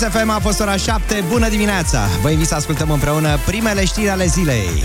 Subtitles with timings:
[0.00, 1.24] Kiss FM a fost ora 7.
[1.28, 2.06] Bună dimineața!
[2.22, 4.84] Vă invit să ascultăm împreună primele știri ale zilei.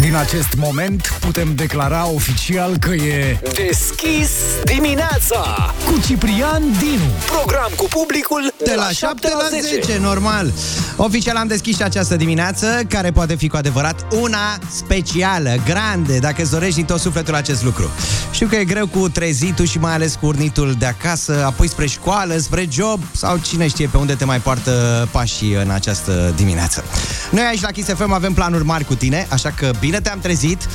[0.00, 4.30] Din acest moment putem declara oficial că e Deschis
[4.64, 7.10] dimineața cu Ciprian Dinu.
[7.26, 10.52] Program cu publicul De la 7 la 10, normal.
[10.96, 16.42] Oficial am deschis și această dimineață, care poate fi cu adevărat una specială, grande, dacă
[16.42, 17.90] îți dorești din tot sufletul acest lucru.
[18.32, 21.86] Știu că e greu cu trezitul și mai ales cu urnitul de acasă, apoi spre
[21.86, 26.84] școală, spre job sau cine știe pe unde te mai poartă pașii în această dimineață.
[27.30, 30.68] Noi aici la Kiss FM avem planuri mari cu tine, așa că bine te-am trezit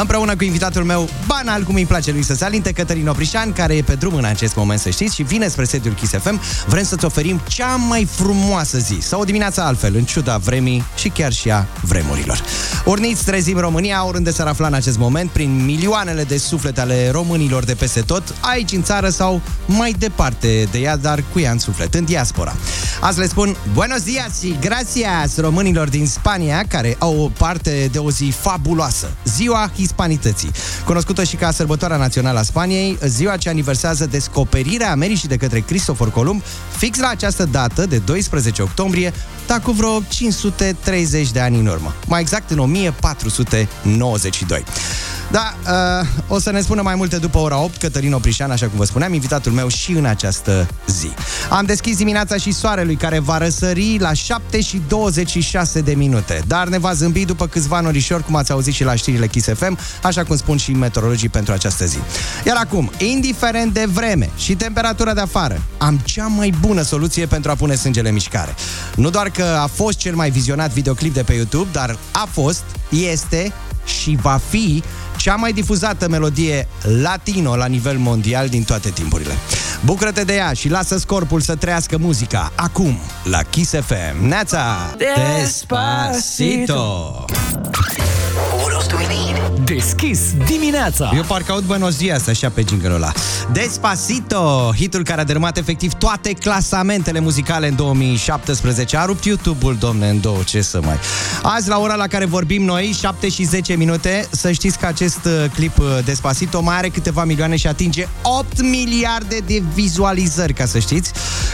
[0.00, 3.74] împreună cu invitatul meu, banal cum îi place lui să se alinte, Cătălin Oprișan, care
[3.74, 6.40] e pe drum în acest moment, să știți, și vine spre sediul Kiss FM.
[6.66, 11.08] Vrem să-ți oferim cea mai frumoasă zi, sau o dimineață altfel, în ciuda vremii și
[11.08, 12.42] chiar și a vremurilor.
[12.84, 17.64] Urniți trezim România, oriunde s-ar afla în acest moment, prin milioanele de suflete ale românilor
[17.64, 21.58] de peste tot, aici în țară sau mai departe de ea, dar cu ea în
[21.58, 22.56] suflet, în diaspora.
[23.00, 27.98] Azi le spun buenos dias și gracias românilor din Spania, care au o parte de
[27.98, 30.50] o zi fabuloasă, ziua hispanității.
[30.84, 36.10] Cunoscută și ca sărbătoarea națională a Spaniei, ziua ce aniversează descoperirea Americii de către Cristofor
[36.10, 36.42] Columb,
[36.76, 39.12] fix la această dată de 12 octombrie,
[39.46, 41.94] dar cu vreo 530 de ani în urmă.
[42.06, 44.64] Mai exact în 1492.
[45.30, 45.54] Da,
[46.00, 48.84] uh, o să ne spună mai multe după ora 8, Cătălin Oprișan, așa cum vă
[48.84, 51.10] spuneam, invitatul meu și în această zi.
[51.50, 56.68] Am deschis dimineața și soarelui care va răsări la 7 și 26 de minute, dar
[56.68, 60.24] ne va zâmbi după câțiva norișori, cum ați auzit și la știrile Kiss FM, așa
[60.24, 61.98] cum spun și meteorologii pentru această zi.
[62.46, 67.50] Iar acum, indiferent de vreme și temperatura de afară, am cea mai bună soluție pentru
[67.50, 68.54] a pune sângele în mișcare.
[68.96, 72.62] Nu doar că a fost cel mai vizionat videoclip de pe YouTube, dar a fost,
[72.88, 73.52] este
[73.84, 74.82] și va fi
[75.16, 76.68] cea mai difuzată melodie
[77.02, 79.32] latino la nivel mondial din toate timpurile.
[79.84, 84.26] Bucură-te de ea și lasă corpul să trăiască muzica acum la Kiss FM.
[84.26, 84.94] Neața!
[85.38, 87.24] Despacito!
[88.56, 88.72] What
[89.70, 90.14] else do we need?
[90.14, 91.12] Deschis dimineața.
[91.14, 93.12] Eu parcă aud Buenos Dias așa pe jingle ăla.
[93.52, 98.96] Despacito, hitul care a dărâmat efectiv toate clasamentele muzicale în 2017.
[98.96, 100.98] A rupt YouTube-ul, domne, în două, ce să mai...
[101.42, 105.24] Azi, la ora la care vorbim noi, 7 și 10 minute, să știți că acest
[105.24, 110.66] uh, clip uh, Despacito mai are câteva milioane și atinge 8 miliarde de vizualizări, ca
[110.66, 111.12] să știți.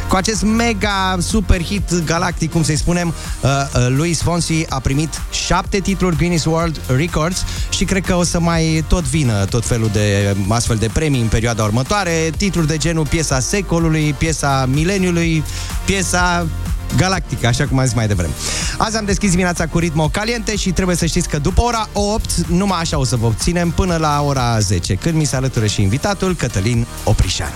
[0.09, 5.23] Cu acest mega super hit galactic, cum să-i spunem, uh, uh, Luis Fonsi a primit
[5.47, 9.89] 7 titluri Guinness World Records și cred că o să mai tot vină tot felul
[9.93, 15.45] de astfel de premii în perioada următoare, titluri de genul piesa secolului, piesa mileniului,
[15.85, 16.47] piesa
[16.97, 18.33] Galactica, așa cum am zis mai devreme.
[18.79, 22.31] Azi am deschis dimineața cu ritmo caliente și trebuie să știți că după ora 8,
[22.47, 25.83] numai așa o să vă obținem până la ora 10, când mi se alătură și
[25.83, 27.53] invitatul Cătălin Oprișan.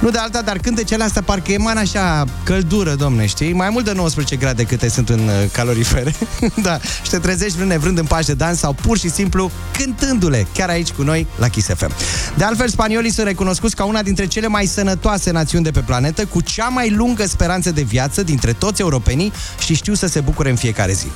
[0.00, 3.52] Nu de alta, dar cântecele astea parcă emană așa căldură, domne, știi?
[3.52, 6.14] Mai mult de 19 grade câte sunt în uh, calorifere.
[6.66, 10.46] da, și te trezești vrând nevrând în pași de dans sau pur și simplu cântându-le,
[10.54, 11.90] chiar aici cu noi la Kiss FM.
[12.36, 16.24] De altfel, spaniolii sunt recunoscuți ca una dintre cele mai sănătoase națiuni de pe planetă,
[16.24, 20.50] cu cea mai lungă speranță de viață dintre toți europenii și știu să se bucure
[20.50, 21.06] în fiecare zi.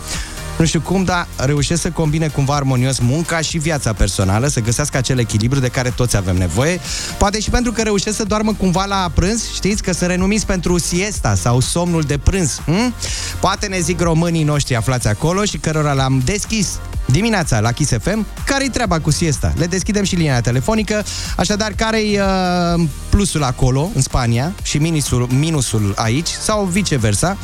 [0.58, 4.96] Nu știu cum, dar reușesc să combine cumva armonios munca și viața personală, să găsească
[4.96, 6.80] acel echilibru de care toți avem nevoie.
[7.18, 10.78] Poate și pentru că reușesc să doarmă cumva la prânz, știți, că sunt renumiți pentru
[10.78, 12.60] siesta sau somnul de prânz.
[12.64, 12.94] Hm?
[13.40, 16.68] Poate ne zic românii noștri aflați acolo și cărora l-am deschis
[17.10, 19.52] dimineața la Kiss FM, care-i treaba cu siesta?
[19.56, 21.04] Le deschidem și linia telefonică,
[21.36, 27.36] așadar care-i uh, plusul acolo, în Spania, și minusul, minusul aici, sau viceversa.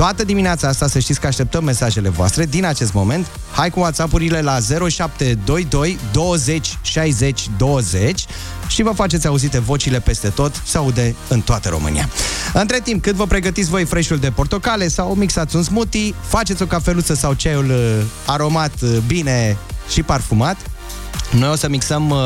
[0.00, 3.26] Toată dimineața asta să știți că așteptăm mesajele voastre din acest moment.
[3.52, 8.24] Hai cu WhatsApp-urile la 0722 20 60 20
[8.68, 12.08] și vă faceți auzite vocile peste tot, se aude în toată România.
[12.52, 16.66] Între timp, cât vă pregătiți voi freșul de portocale sau mixați un smoothie, faceți o
[16.66, 19.56] cafeluță sau ceaiul uh, aromat uh, bine
[19.88, 20.56] și parfumat,
[21.30, 22.18] noi o să mixăm uh,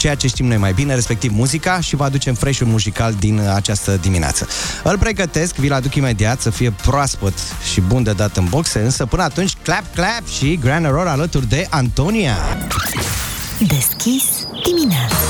[0.00, 3.52] ceea ce știm noi mai bine, respectiv muzica și vă aducem fresh muzical din uh,
[3.54, 4.48] această dimineață.
[4.82, 7.34] Îl pregătesc, vi-l aduc imediat să fie proaspăt
[7.72, 11.48] și bun de dat în boxe, însă până atunci clap, clap și Grand Error alături
[11.48, 12.36] de Antonia.
[13.58, 14.24] Deschis
[14.64, 15.29] dimineața.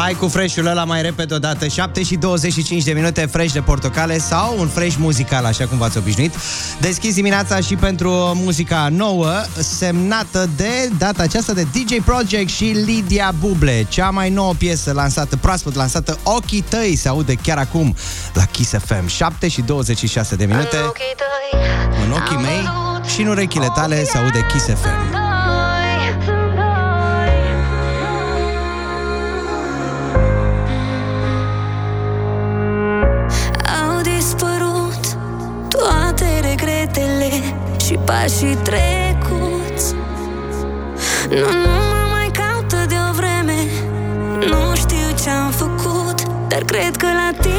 [0.00, 1.66] Hai cu fresh-ul ăla mai repede odată.
[1.66, 5.98] 7 și 25 de minute fresh de portocale Sau un fresh muzical, așa cum v-ați
[5.98, 6.34] obișnuit.
[6.80, 13.32] Deschis dimineața și pentru muzica nouă Semnată de data aceasta de DJ Project și Lidia
[13.40, 13.86] Buble.
[13.88, 17.96] Cea mai nouă piesă lansată, proaspăt lansată Ochii tăi se aude chiar acum
[18.34, 20.76] La Kiss FM 7 și 26 de minute.
[22.04, 22.70] În ochii mei
[23.14, 25.29] și în urechile tale se aude Kiss FM
[37.90, 39.94] și pașii trecuți.
[41.28, 43.58] Nu, nu mă mai caută de o vreme.
[44.50, 47.49] Nu știu ce-am făcut Dar cred că la tine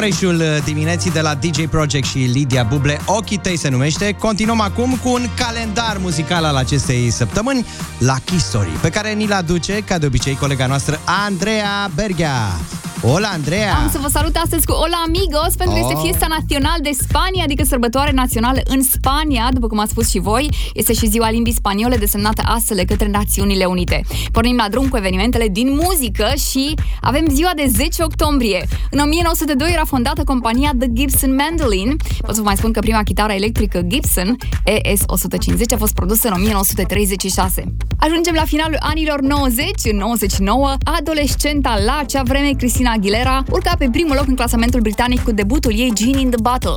[0.00, 3.00] ascultat uh, fresh-ul uh, dimineții de la DJ Project și Lidia Buble.
[3.06, 4.12] Ochii tăi se numește.
[4.18, 7.66] Continuăm acum cu un calendar muzical al acestei săptămâni,
[7.98, 12.79] la Story, pe care ni-l aduce, ca de obicei, colega noastră, Andreea Berghea.
[13.02, 13.74] Hola, Andreea!
[13.76, 15.88] Am să vă salut astăzi cu Hola Amigos, pentru că Oh.
[15.90, 20.18] este fiesta național de Spania, adică sărbătoare națională în Spania, după cum ați spus și
[20.18, 20.48] voi.
[20.74, 24.04] Este și ziua limbii spaniole desemnată astfel de către Națiunile Unite.
[24.32, 28.66] Pornim la drum cu evenimentele din muzică și avem ziua de 10 octombrie.
[28.90, 31.96] În 1902 era fondată compania The Gibson Mandolin.
[32.20, 36.32] Pot să vă mai spun că prima chitară electrică Gibson ES-150 a fost produsă în
[36.32, 37.64] 1936.
[37.98, 39.70] Ajungem la finalul anilor 90.
[39.90, 45.22] În 99, adolescenta la acea vreme, Cristina Aguilera, urca pe primul loc în clasamentul britanic
[45.22, 46.76] cu debutul ei Genie in the Bottle.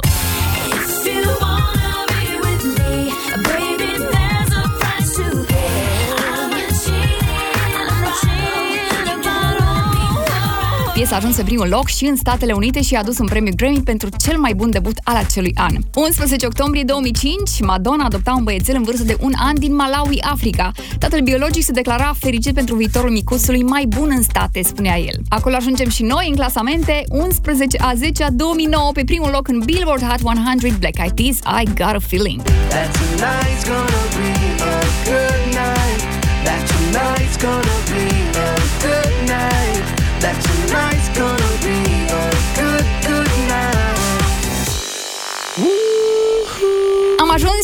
[11.04, 13.54] Piesa a ajuns pe primul loc și în Statele Unite și a adus un premiu
[13.56, 15.76] Grammy pentru cel mai bun debut al acelui an.
[15.96, 20.72] 11 octombrie 2005, Madonna adopta un băiețel în vârstă de un an din Malawi, Africa.
[21.00, 25.22] Tatăl biologic se declara fericit pentru viitorul micuțului mai bun în state, spunea el.
[25.30, 29.62] Acolo ajungem și noi în clasamente, 11 a 10 a 2009 pe primul loc în
[29.66, 32.42] Billboard Hot 100 Black Eyed Peas, I Got a Feeling.
[32.42, 34.34] That tonight's gonna be
[34.76, 34.80] a
[35.10, 36.02] good night.
[36.48, 38.06] That tonight's gonna be
[38.48, 38.52] a
[38.86, 39.84] good night.
[40.24, 40.53] That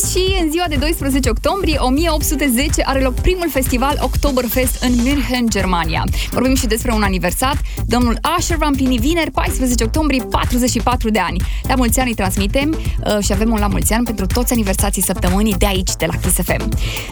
[0.00, 4.92] Am ajuns și în ziua de 12 octombrie 1810 are loc primul festival Oktoberfest în
[4.94, 6.04] München, Germania.
[6.30, 7.56] Vorbim și despre un aniversat.
[7.86, 11.42] Domnul Asher va împlini vineri, 14 octombrie, 44 de ani.
[11.68, 15.02] La mulți ani îi transmitem uh, și avem un la mulți ani pentru toți aniversații
[15.02, 16.68] săptămânii de aici, de la Kiss FM.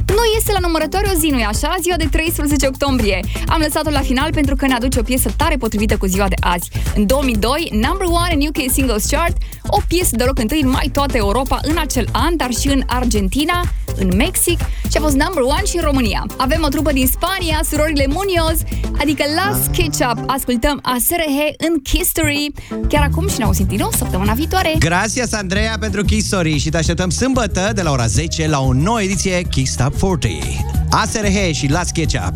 [0.07, 1.75] Nu este la numărători o zi, nu așa?
[1.81, 3.21] Ziua de 13 octombrie.
[3.47, 6.37] Am lăsat-o la final pentru că ne aduce o piesă tare potrivită cu ziua de
[6.41, 6.71] azi.
[6.95, 10.91] În 2002, number one în UK Singles Chart, o piesă de loc întâi în mai
[10.93, 13.65] toată Europa în acel an, dar și în Argentina,
[13.97, 14.59] în Mexic
[14.91, 16.27] și a fost number one și în România.
[16.37, 18.61] Avem o trupă din Spania, surorile Munoz,
[19.01, 20.23] adică Las Ketchup.
[20.27, 22.53] Ascultăm ASRH în History.
[22.89, 24.75] Chiar acum și ne auzim din nou săptămâna viitoare.
[24.79, 28.73] Gracias, Andreea, pentru Kiss Story și te așteptăm sâmbătă de la ora 10 la o
[28.73, 30.43] nouă ediție Kiss Top 40.
[30.91, 32.33] ASRH și Las Ketchup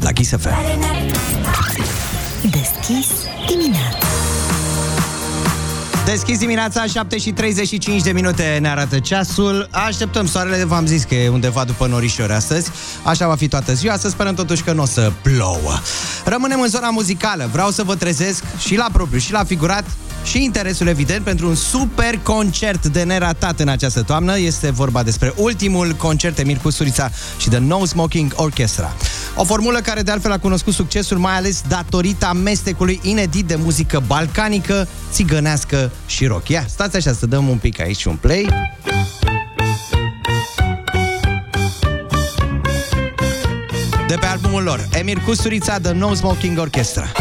[0.00, 0.48] la Kiss FM.
[2.50, 3.08] Deschis
[3.46, 4.03] dimineața.
[6.04, 9.68] Deschis dimineața, 7 și 35 de minute ne arată ceasul.
[9.70, 12.70] Așteptăm soarele, v-am zis că e undeva după norișori astăzi.
[13.02, 15.72] Așa va fi toată ziua, să sperăm totuși că nu o să plouă.
[16.24, 17.48] Rămânem în zona muzicală.
[17.52, 19.84] Vreau să vă trezesc și la propriu și la figurat
[20.24, 24.38] și interesul evident pentru un super concert de neratat în această toamnă.
[24.38, 28.92] Este vorba despre ultimul concert Emir Custurița și The No Smoking Orchestra.
[29.36, 34.02] O formulă care de altfel a cunoscut succesul mai ales datorită amestecului inedit de muzică
[34.06, 36.48] balcanică, țigănească și rock.
[36.48, 38.48] Ia, stați așa să dăm un pic aici un play.
[44.06, 47.12] De pe albumul lor, Emir Custurița, The No Smoking Orchestra.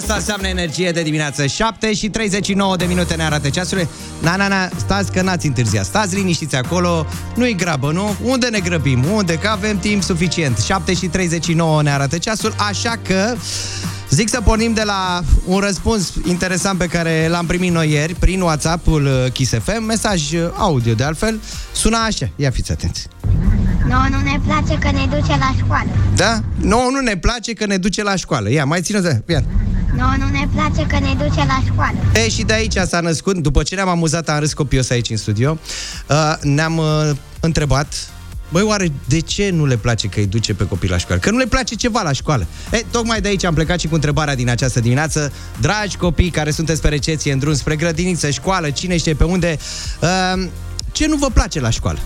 [0.00, 3.88] Asta înseamnă energie de dimineață 7 și 39 de minute ne arată ceasurile
[4.20, 8.16] Na, na, na, stați că n-ați întârziat Stați liniștiți acolo, nu-i grabă, nu?
[8.22, 9.04] Unde ne grăbim?
[9.12, 9.34] Unde?
[9.34, 13.36] Că avem timp suficient 7 și 39 ne arată ceasul Așa că
[14.10, 18.40] Zic să pornim de la un răspuns interesant pe care l-am primit noi ieri prin
[18.40, 21.40] WhatsApp-ul uh, Kiss FM, mesaj uh, audio de altfel,
[21.72, 23.08] suna așa, ia fiți atenți.
[23.88, 25.88] Nouă nu ne place că ne duce la școală.
[26.16, 26.40] Da?
[26.60, 28.50] Nouă nu ne place că ne duce la școală.
[28.50, 29.42] Ia, mai ține de ia.
[29.96, 31.96] Nouă nu ne place că ne duce la școală.
[32.14, 35.16] E, și de aici s-a născut, după ce ne-am amuzat, am râs copios aici în
[35.16, 35.58] studio,
[36.08, 37.10] uh, ne-am uh,
[37.40, 38.08] întrebat
[38.48, 41.20] Băi, oare de ce nu le place că îi duce pe copii la școală?
[41.20, 42.46] Că nu le place ceva la școală.
[42.72, 45.32] E, tocmai de aici am plecat și cu întrebarea din această dimineață.
[45.60, 49.58] Dragi copii care sunteți pe recepție în drum spre grădiniță, școală, cine știe pe unde,
[50.00, 50.46] uh,
[50.92, 51.98] ce nu vă place la școală?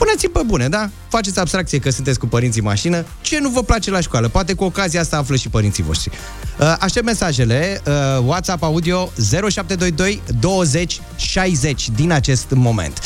[0.00, 0.90] Spuneți-mi pe bune, da?
[1.08, 3.04] Faceți abstracție că sunteți cu părinții în mașină.
[3.20, 4.28] Ce nu vă place la școală?
[4.28, 6.10] Poate cu ocazia asta află și părinții voștri.
[6.58, 7.92] Uh, Aștept mesajele, uh,
[8.24, 13.00] WhatsApp audio 0722 20 60 din acest moment.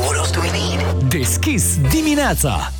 [0.00, 1.02] What else do we need?
[1.08, 2.72] Deschis dimineața.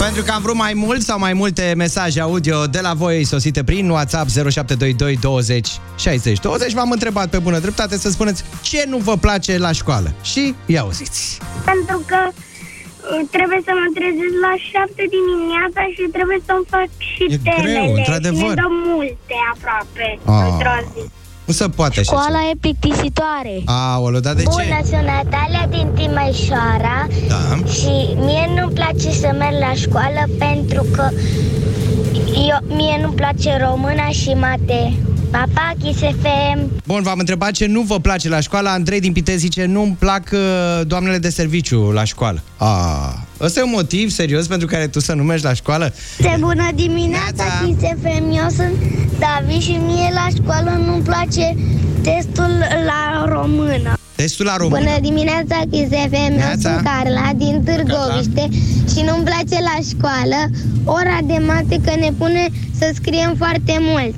[0.00, 3.64] Pentru că am vrut mai mult sau mai multe mesaje audio de la voi sosite
[3.64, 8.96] prin WhatsApp 0722 20 60 20 v-am întrebat pe bună dreptate să spuneți ce nu
[8.96, 10.12] vă place la școală.
[10.22, 11.38] Și ia auziți.
[11.64, 17.22] Pentru că uh, trebuie să mă trezesc la șapte dimineața și trebuie să-mi fac și
[17.34, 17.98] E greu, temele.
[18.00, 18.48] într-adevăr.
[18.50, 20.46] Și ne dă multe aproape Ah.
[20.50, 21.02] într-o zi.
[21.46, 23.54] Nu se poate așa Școala e plictisitoare.
[23.58, 23.92] ceva.
[23.92, 24.48] Aoleu, dar de ce?
[24.48, 27.70] Bună, sunt Natalia din Timișoara Da.
[27.72, 31.08] și mie nu-mi place să merg la școală pentru că
[32.48, 34.92] eu, mie nu-mi place româna și mate.
[35.30, 36.70] Papa, Kiss FM.
[36.86, 38.68] Bun, v-am întrebat ce nu vă place la școală.
[38.68, 40.38] Andrei din Pitești zice, nu-mi plac uh,
[40.86, 42.42] doamnele de serviciu la școală.
[42.56, 45.92] Ah, ăsta e un motiv serios pentru care tu să nu mergi la școală?
[46.18, 47.64] De bună dimineața, Neața.
[47.64, 48.30] Kiss FM.
[48.30, 48.74] Eu sunt
[49.18, 51.54] David și mie la școală nu-mi place
[52.02, 52.52] testul
[52.86, 53.92] la română.
[54.16, 54.78] Testul la română.
[54.84, 56.30] Bună dimineața, Kiss FM.
[56.30, 56.70] Eu Neața.
[56.70, 58.48] sunt Carla din Târgoviște
[58.92, 60.40] și nu-mi place la școală
[60.84, 64.14] ora de mate că ne pune să scriem foarte mult.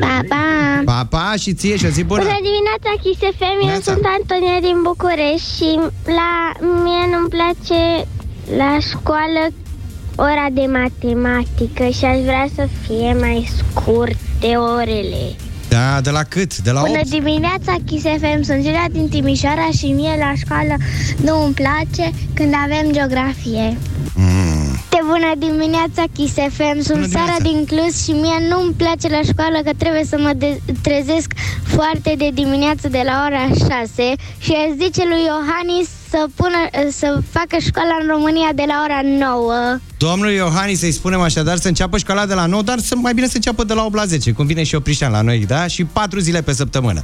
[0.00, 0.44] Pa, pa!
[0.84, 2.22] Pa, pa și ție și o zi bună.
[2.22, 3.58] Bună dimineața, Kiss FM.
[3.62, 3.92] Eu Neața.
[3.92, 5.68] sunt Antonia din București și
[6.20, 6.32] la
[6.84, 7.80] mie nu-mi place
[8.56, 9.42] la școală
[10.16, 15.36] ora de matematică și aș vrea să fie mai scurte orele.
[15.68, 16.56] Da, de la cât?
[16.58, 16.88] De la 8?
[16.90, 18.42] Bună dimineața, Kiss FM.
[18.42, 20.74] Sunt Julia din Timișoara și mie la școală
[21.24, 23.76] nu îmi place când avem geografie.
[24.14, 24.56] Mm.
[24.90, 26.80] De bună dimineața, Kiss FM.
[26.80, 27.42] Sunt Bună Sara dimineața.
[27.50, 32.14] din Cluj și mie nu-mi place la școală că trebuie să mă de- trezesc foarte
[32.18, 37.56] de dimineață de la ora 6 și aș zice lui Iohannis să, pună, să facă
[37.60, 39.78] școala în România de la ora 9.
[39.98, 43.26] Domnul Iohannis să-i spunem așadar să înceapă școala de la 9, dar să mai bine
[43.26, 45.66] să înceapă de la 8 la 10, cum vine și Oprișan la noi, da?
[45.66, 47.02] Și 4 zile pe săptămână.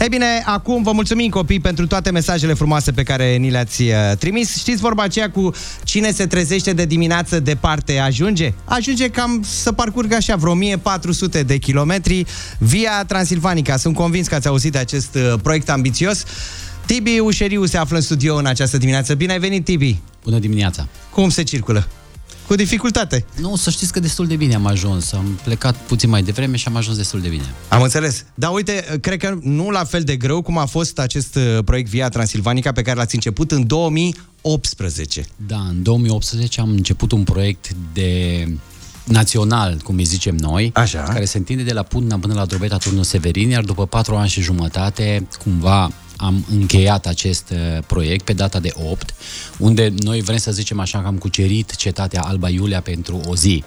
[0.00, 4.16] Ei bine, acum vă mulțumim copii pentru toate mesajele frumoase pe care ni le-ați uh,
[4.18, 4.56] trimis.
[4.56, 5.50] Știți vorba aceea cu
[5.84, 8.52] cine se trezește de dimineață departe ajunge?
[8.64, 12.26] Ajunge cam să parcurgă așa vreo 1400 de kilometri
[12.58, 13.76] via Transilvanica.
[13.76, 16.24] Sunt convins că ați auzit de acest uh, proiect ambițios.
[16.86, 19.14] Tibi Ușeriu se află în studio în această dimineață.
[19.14, 19.98] Bine ai venit, Tibi!
[20.24, 20.88] Bună dimineața!
[21.10, 21.88] Cum se circulă?
[22.46, 23.24] Cu dificultate.
[23.40, 25.12] Nu, să știți că destul de bine am ajuns.
[25.12, 27.54] Am plecat puțin mai devreme și am ajuns destul de bine.
[27.68, 28.24] Am înțeles.
[28.34, 31.88] Dar uite, cred că nu la fel de greu cum a fost acest uh, proiect
[31.88, 35.24] Via Transilvanica pe care l-ați început în 2018.
[35.46, 38.48] Da, în 2018 am început un proiect de
[39.04, 41.02] național, cum îi zicem noi, Așa.
[41.02, 44.28] care se întinde de la Putna până la Drobeta Turnul Severin, iar după patru ani
[44.28, 49.14] și jumătate, cumva am încheiat acest uh, proiect pe data de 8,
[49.58, 53.64] unde noi vrem să zicem așa că am cucerit cetatea Alba Iulia pentru o zi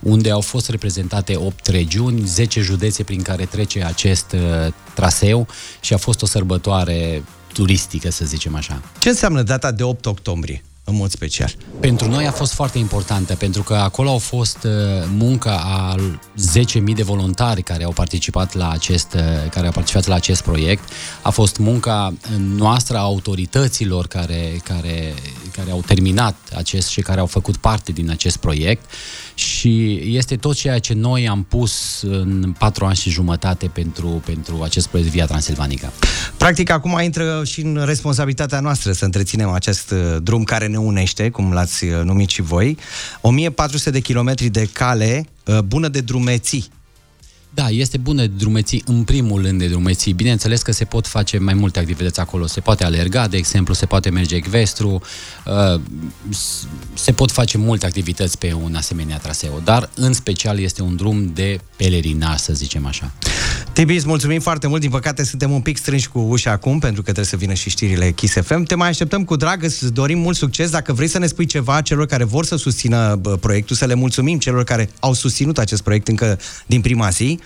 [0.00, 5.46] unde au fost reprezentate 8 regiuni, 10 județe prin care trece acest uh, traseu
[5.80, 8.82] și a fost o sărbătoare turistică, să zicem așa.
[8.98, 11.54] Ce înseamnă data de 8 octombrie, în mod special?
[11.80, 14.72] Pentru noi a fost foarte importantă, pentru că acolo au fost uh,
[15.16, 20.14] munca a 10.000 de voluntari care au participat la acest, uh, care au participat la
[20.14, 20.88] acest proiect.
[21.22, 22.14] A fost munca
[22.56, 25.14] noastră a autorităților care, care,
[25.52, 28.90] care au terminat acest și care au făcut parte din acest proiect
[29.38, 34.62] și este tot ceea ce noi am pus în patru ani și jumătate pentru, pentru
[34.62, 35.92] acest proiect Via Transilvanica.
[36.36, 41.30] Practic, acum intră și în responsabilitatea noastră să întreținem acest uh, drum care ne unește,
[41.30, 42.78] cum l-ați uh, numit și voi.
[43.20, 46.68] 1400 de kilometri de cale uh, bună de drumeții.
[47.58, 50.12] Da, este bună de drumeții, în primul rând de drumeții.
[50.12, 52.46] Bineînțeles că se pot face mai multe activități acolo.
[52.46, 55.02] Se poate alerga, de exemplu, se poate merge ecvestru,
[55.46, 55.80] uh,
[56.30, 60.96] s- se pot face multe activități pe un asemenea traseu, dar în special este un
[60.96, 63.12] drum de pelerinaj, să zicem așa.
[63.78, 64.80] Tibi, îți mulțumim foarte mult.
[64.80, 67.70] Din păcate, suntem un pic strânși cu ușa acum, pentru că trebuie să vină și
[67.70, 68.62] știrile Kiss FM.
[68.62, 70.70] Te mai așteptăm cu drag, îți dorim mult succes.
[70.70, 73.94] Dacă vrei să ne spui ceva celor care vor să susțină bă, proiectul, să le
[73.94, 77.40] mulțumim celor care au susținut acest proiect încă din prima zi.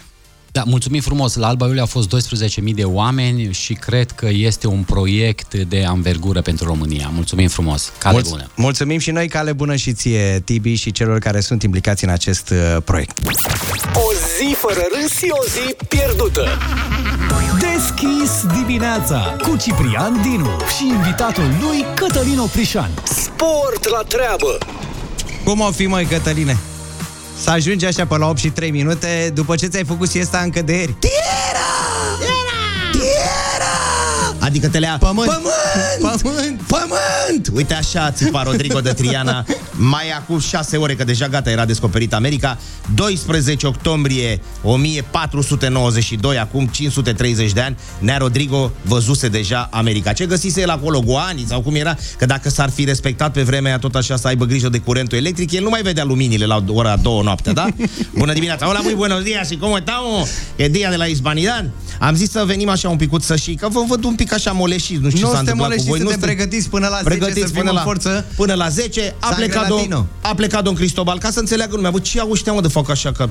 [0.53, 1.35] Da, mulțumim frumos.
[1.35, 5.85] La Alba Iulia au fost 12.000 de oameni și cred că este un proiect de
[5.85, 7.11] anvergură pentru România.
[7.15, 7.93] Mulțumim frumos.
[7.99, 8.51] Cale Mulț- bună.
[8.57, 12.51] Mulțumim și noi, cale bună și ție, Tibi, și celor care sunt implicați în acest
[12.51, 13.19] uh, proiect.
[13.95, 16.49] O zi fără râs și o zi pierdută.
[17.59, 22.91] Deschis dimineața cu Ciprian Dinu și invitatul lui Cătălin Oprișan.
[23.05, 24.59] Sport la treabă!
[25.45, 26.59] Cum o fi, măi, Cătăline?
[27.41, 30.63] Să ajungi așa pe la 8 și 3 minute după ce ți-ai făcut siesta încă
[30.63, 30.95] de ieri.
[34.43, 35.31] Adică te lea Pământ!
[35.31, 36.23] Pământ!
[36.23, 36.61] Pământ!
[36.61, 37.49] Pământ!
[37.55, 42.15] Uite așa țipa Rodrigo de Triana Mai acum 6 ore că deja gata era descoperit
[42.15, 42.59] America
[42.95, 50.71] 12 octombrie 1492 Acum 530 de ani Nea Rodrigo văzuse deja America Ce găsise el
[50.71, 51.01] acolo?
[51.01, 51.97] Goani sau cum era?
[52.19, 55.19] Că dacă s-ar fi respectat pe vremea aia tot așa Să aibă grijă de curentul
[55.19, 57.67] electric El nu mai vedea luminile la ora 2 noaptea, da?
[58.19, 58.67] Bună dimineața!
[58.67, 60.29] Hola, muy buenos días și cum estamos?
[60.57, 63.69] E dia de la Hispanidad Am zis să venim așa un picuț să și Că
[63.69, 65.89] vă văd un pic așa moleșiți Nu știu Nu ce s-a suntem întâmplat cu molești,
[65.89, 68.25] voi suntem sunteți- pregătiți până la 10 să fim în forță.
[68.37, 69.95] Până la 10 a Sangre plecat, latino.
[69.97, 72.69] domn, a plecat domn Cristobal Ca să înțeleagă lumea Bă, ce au ăștia mă de
[72.69, 73.29] fac așa că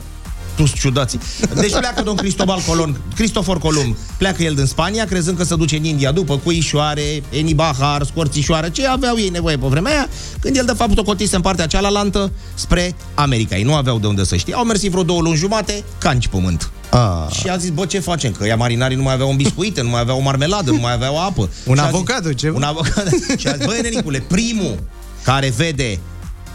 [0.55, 1.19] toți ciudații.
[1.55, 5.75] Deci pleacă domn Cristobal Colon, Cristofor Columb, pleacă el din Spania, crezând că se duce
[5.77, 10.07] în India după cuișoare, enibahar, scorțișoară, ce aveau ei nevoie pe vremea aia,
[10.39, 13.55] când el de fapt o cotise în partea cealaltă spre America.
[13.57, 14.53] Ei nu aveau de unde să știe.
[14.53, 16.69] Au mers vreo două luni jumate, canci pământ.
[16.91, 17.31] Ah.
[17.39, 18.31] Și a zis, bă, ce facem?
[18.31, 20.93] Că ea marinarii nu mai aveau un biscuit, nu mai aveau o marmeladă, nu mai
[20.93, 21.41] aveau apă.
[21.65, 22.55] Un Și a zis- avocado, ceva?
[22.55, 23.09] Un avocado.
[23.37, 24.79] și a zis, băi, nenicule, primul
[25.23, 25.99] care vede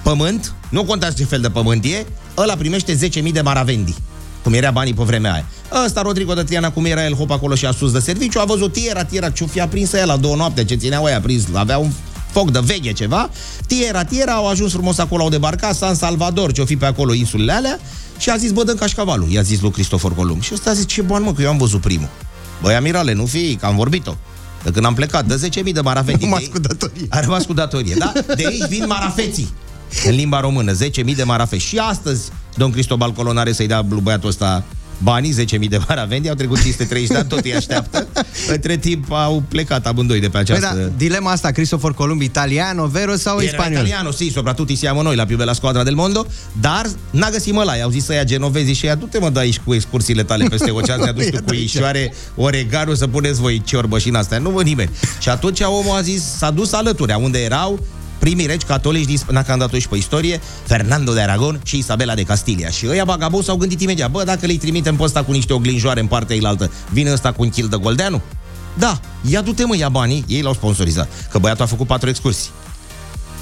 [0.03, 3.95] pământ, nu contează ce fel de pământ e, ăla primește 10.000 de maravendi
[4.43, 5.45] cum era banii pe vremea aia.
[5.85, 8.45] Ăsta, Rodrigo de Triana, cum era el hop acolo și a sus de serviciu, a
[8.45, 11.79] văzut tiera, tiera, ce fi aprins el la două noapte, ce țineau aia prins, avea
[11.79, 11.91] un
[12.37, 13.31] foc de veche ceva,
[13.67, 17.53] tiera, tiera, au ajuns frumos acolo, au debarcat, San Salvador, ce-o fi pe acolo insulele
[17.53, 17.79] alea,
[18.19, 20.43] și a zis, bă, dăm cașcavalul, i-a zis lui Cristofor Columb.
[20.43, 22.09] Și ăsta a zis, ce bani, mă, că eu am văzut primul.
[22.63, 24.15] Băi, amirale, nu fi, că am vorbit-o.
[24.63, 26.21] De când am plecat, de 10.000 de marafeți.
[26.21, 27.07] Rămas De- cu datorie.
[27.09, 28.13] A rămas cu datorie, da?
[28.37, 29.49] De aici vin marafeții.
[30.05, 31.65] În limba română, 10.000 de marafeți.
[31.65, 34.65] Și astăzi, domn Cristobal Colon are să-i dea lui băiatul ăsta
[34.99, 38.07] banii, 10.000 de maravendi, au trecut 530 de ani, tot îi așteaptă.
[38.49, 40.77] Între timp au plecat amândoi de pe Păi această...
[40.77, 43.85] da, dilema asta, Cristofor Columb, italiano, vero sau Era spaniol?
[43.85, 46.27] italiano, sì, soprattutto siamo noi la più bella squadra del mondo,
[46.61, 47.81] dar n-a găsit mălai.
[47.81, 50.71] Au zis să ia genovezi și ea, du-te mă de aici cu excursiile tale peste
[50.71, 54.39] ocean, te aduci tu cu ișoare, oregano să puneți voi ciorbă și în astea.
[54.39, 54.91] Nu văd nimeni.
[55.21, 57.81] Și atunci omul a zis, s-a dus alături, unde erau
[58.27, 62.15] primii regi catolici din Sp- n-a dat și pe istorie, Fernando de Aragon și Isabela
[62.15, 62.71] de Castilia.
[62.71, 66.01] Și ăia bagabou s-au gândit imediat, bă, dacă le trimitem pe ăsta cu niște oglinjoare
[66.01, 68.23] în partea ilaltă, vine ăsta cu un kil de goldeanu?
[68.79, 72.51] Da, ia du-te mă, ia banii, ei l-au sponsorizat, că băiatul a făcut patru excursii.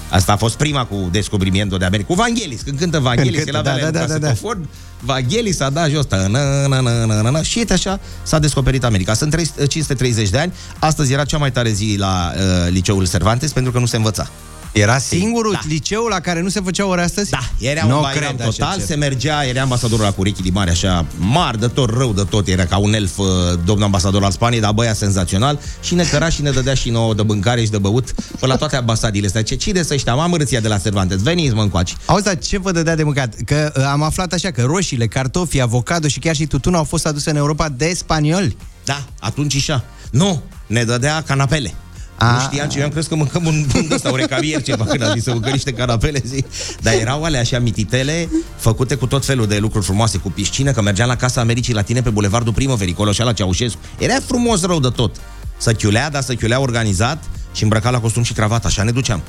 [0.09, 2.09] Asta a fost prima cu descobrimiento de America.
[2.09, 4.61] Cu Vangelis, când cântă Vangelis, Când el cântă, avea da, da, da, da, da, da.
[5.01, 8.38] Vangelis a dat jos ăsta, na, na, na, na, na, na, și uite așa s-a
[8.38, 9.14] descoperit America.
[9.14, 10.53] Sunt 300 530 de ani.
[10.79, 14.31] Astăzi era cea mai tare zi la uh, liceul Cervantes pentru că nu se învăța.
[14.74, 15.60] Era singurul Da.
[15.68, 17.30] liceu la care nu se făcea ore astăzi?
[17.30, 18.87] Da, era Nu un bairam cred așa total, ceva.
[18.87, 22.46] se mergea, era ambasadorul la cu urechile mari, așa, mar de tot, rău de tot,
[22.48, 23.26] era ca un elf, uh,
[23.64, 27.14] domnul ambasador al Spaniei, dar băia senzațional și ne căra și ne dădea și nouă
[27.14, 29.42] de mâncare și de băut pe la toate ambasadile astea.
[29.42, 31.94] Ce, cine să ăștia, mamă râția de la Cervantes, veniți mă încoace.
[32.06, 33.34] Auzi, dar ce vă dădea de mâncat?
[33.44, 37.06] Că uh, am aflat așa că roșiile, cartofii, avocado și chiar și tutunul au fost
[37.06, 38.56] aduse în Europa de spanioli.
[38.84, 39.84] Da, atunci și așa.
[40.10, 41.74] Nu, ne dădea canapele.
[42.16, 42.33] A.
[42.33, 45.03] Nu știam ce, eu am crezut că mâncăm un, un ăsta, un recavier ceva, când
[45.03, 46.46] a zis să mâncăm niște canapele, zic.
[46.81, 50.83] Dar erau alea așa mititele, făcute cu tot felul de lucruri frumoase, cu piscină, că
[50.83, 53.79] mergeam la Casa Americii Latine pe Bulevardul Primăverii, acolo și la Ceaușescu.
[53.98, 55.16] Era frumos rău de tot.
[55.57, 57.24] Să chiulea, dar să chiulea organizat
[57.55, 59.22] și îmbrăcat la costum și cravată, așa ne duceam.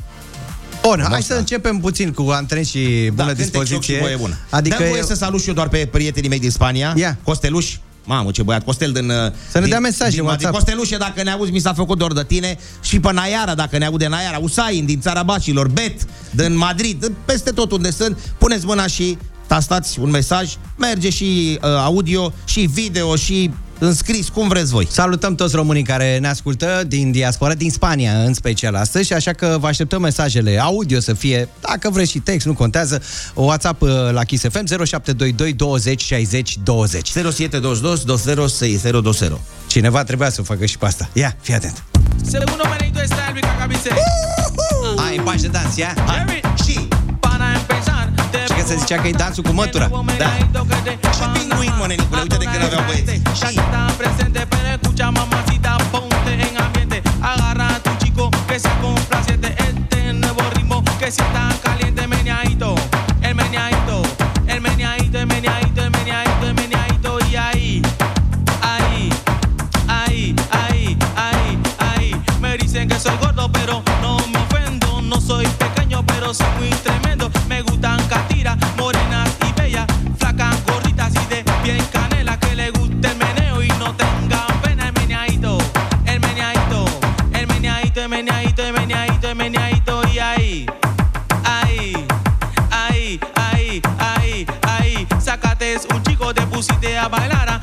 [0.82, 3.94] Bun, hai să începem puțin cu antren și bună Da, cântec, joc dispoziție.
[3.96, 4.38] și voie bună.
[4.50, 6.94] Adică Dăm voie eu- să salut și eu doar pe prietenii mei din Spania.
[6.98, 7.18] Ia.
[7.24, 7.76] Costeluș.
[8.06, 9.10] Mamă, ce băiat, Costel din...
[9.10, 9.16] uh,
[9.52, 10.44] Să ne din, dea mesaje din în Madrid.
[10.46, 10.66] WhatsApp.
[10.66, 12.58] Costelușe, dacă ne auzi, mi s-a făcut dor de tine.
[12.82, 14.38] Și pe Naiara, dacă ne aude Naiara.
[14.38, 15.68] Usain, din țara Bacilor.
[15.68, 17.12] Bet, din Madrid.
[17.26, 18.18] Peste tot unde sunt.
[18.38, 20.54] Puneți mâna și tastați un mesaj.
[20.78, 24.88] Merge și uh, audio, și video, și înscris, cum vreți voi.
[24.92, 29.34] Salutăm toți românii care ne ascultă din diaspora, din Spania în special astăzi și așa
[29.34, 33.02] că vă așteptăm mesajele audio să fie, dacă vreți și text, nu contează,
[33.34, 37.08] WhatsApp uh, la Kiss FM 0722 20 60 20.
[37.08, 39.32] 0722 206020.
[39.68, 41.10] Cineva trebuia să o facă și pe asta.
[41.14, 41.84] Ia, fii atent.
[42.24, 43.90] Segundo menito está el Bicacabise.
[44.96, 45.94] Hai, în pași de dans, ia?
[46.06, 46.42] Hai.
[46.66, 46.88] Și
[47.20, 47.95] Para empezar,
[48.66, 50.06] se zicea că e dansul cu de
[58.56, 59.56] que sea complaciente.
[59.58, 60.96] Este nuevo el el el
[66.38, 67.32] el el.
[67.32, 67.82] Y ahí,
[68.62, 69.10] ahí,
[69.88, 72.22] ahí, ahí, ahí, ahí.
[72.40, 75.02] Me dicen que soy gordo, pero no me ofendo.
[75.02, 76.75] No soy pequeño, pero soy muy
[96.86, 97.55] te pusiste a bailar,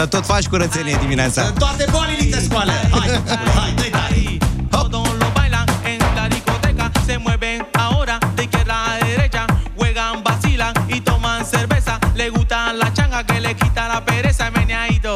[0.00, 1.42] Să tot faci curățenie dimineața.
[1.42, 2.72] Toate bolile te scoală.
[2.90, 3.08] Hai,
[3.56, 4.14] hai, dă-i tare.
[4.14, 4.38] Ahí,
[4.70, 9.44] todos lo bailan en la discoteca, se mueven ahora de izquierda a derecha,
[9.78, 11.94] juegan, vacilan y toman cerveza.
[12.20, 14.42] Le gusta la changa que le quita la pereza.
[14.48, 15.12] El meneadito,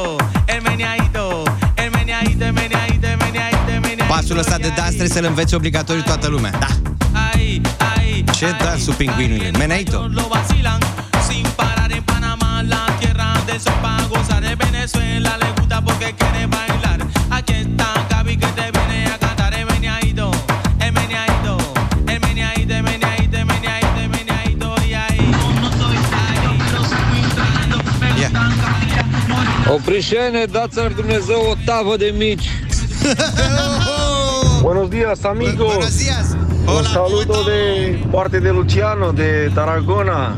[0.54, 1.24] el meneadito,
[1.82, 4.14] el meneadito, el meneadito, el meneadito, el meneadito.
[4.14, 6.52] Pasul ăsta de dans trebuie să-l înveți obligatoriu toată lumea.
[6.64, 6.70] Da.
[7.28, 7.50] Ahí,
[7.90, 8.24] ahí.
[8.38, 9.46] Ce ahí, dansul pingvinului?
[9.46, 9.98] ahí, Meneito.
[9.98, 10.80] ellos Lo vacilan
[11.28, 14.42] sin parar en Panamá, la tierra del sol para gozar.
[14.52, 14.73] En Venezuela
[16.00, 17.06] le gusta porque quiere bailar.
[17.30, 20.30] Aquí está Gaby que te viene a cantar el meneadito,
[20.80, 21.56] el meneadito,
[22.06, 24.74] el meneadito, el meneadito, el meneadito, el meneadito.
[24.86, 27.76] Y ahí, no soy ahí, pero soy muy tremendo.
[28.00, 28.28] Me Ia.
[28.28, 29.68] gustan caritas, morenas.
[29.68, 32.48] Oprișene, dați-ar Dumnezeu o tavă de mici.
[34.62, 35.74] Buenos días, amigos.
[35.74, 36.36] Buenos días.
[36.66, 40.36] Un saludo de parte de Luciano, de Tarragona.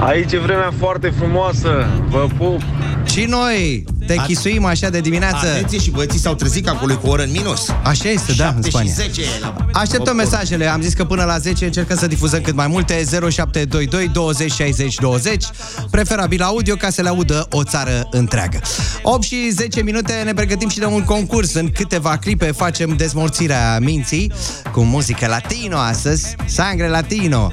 [0.00, 1.86] Aici e vremea foarte frumoasă.
[2.08, 2.60] Vă pup.
[3.04, 5.46] Și noi te chisuim așa de dimineață.
[5.46, 7.68] Atenție și băieții s-au trezit acolo cu o oră în minus.
[7.82, 8.92] Așa este, da, în 7 și Spania.
[8.92, 12.66] 10 la Așteptăm mesajele, am zis că până la 10 încercăm să difuzăm cât mai
[12.66, 15.44] multe 0722 20 60 20
[15.90, 18.60] Preferabil audio ca să le audă o țară întreagă
[19.02, 23.78] 8 și 10 minute ne pregătim și de un concurs În câteva clipe facem dezmorțirea
[23.80, 24.32] minții
[24.72, 27.52] Cu muzică latino astăzi Sangre latino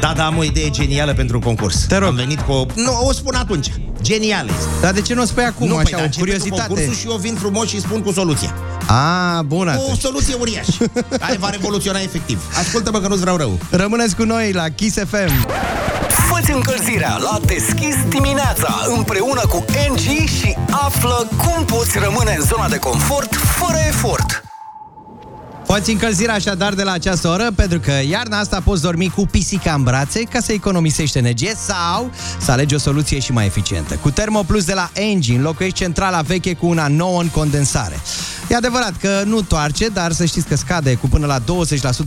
[0.00, 1.84] Da, da, am o idee genială pentru un concurs.
[1.84, 2.08] Te rog.
[2.08, 2.66] Am venit cu o...
[2.74, 3.66] Nu, o spun atunci.
[4.02, 4.68] Genială este.
[4.80, 6.66] Dar de ce nu o spui acum, nu, așa, păi, dar o începe cu curiozitate?
[6.66, 8.54] concursul și eu vin frumos și spun cu soluția.
[8.86, 10.84] A, bun O atunci soluție uriașă,
[11.18, 12.42] care va revoluționa efectiv.
[12.58, 13.58] Ascultă-mă că nu-ți vreau rău.
[13.70, 15.46] Rămâneți cu noi la Kiss FM
[16.28, 22.68] Fă-ți încălzirea la Deschis dimineața împreună cu NG și află cum poți rămâne în zona
[22.68, 24.19] de confort fără efort.
[25.70, 29.72] Poți încălzirea așadar de la această oră pentru că iarna asta poți dormi cu pisica
[29.72, 33.94] în brațe ca să economisești energie sau să alegi o soluție și mai eficientă.
[33.94, 38.00] Cu Thermo Plus de la Engie înlocuiești centrala veche cu una nouă în condensare.
[38.50, 41.42] E adevărat că nu toarce, dar să știți că scade cu până la 20%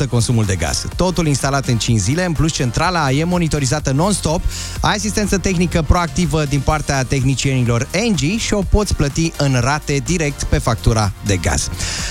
[0.09, 0.85] consumul de gaz.
[0.95, 4.41] Totul instalat în 5 zile, în plus centrala e monitorizată non-stop,
[4.81, 10.43] ai asistență tehnică proactivă din partea tehnicienilor Engie și o poți plăti în rate direct
[10.43, 11.69] pe factura de gaz.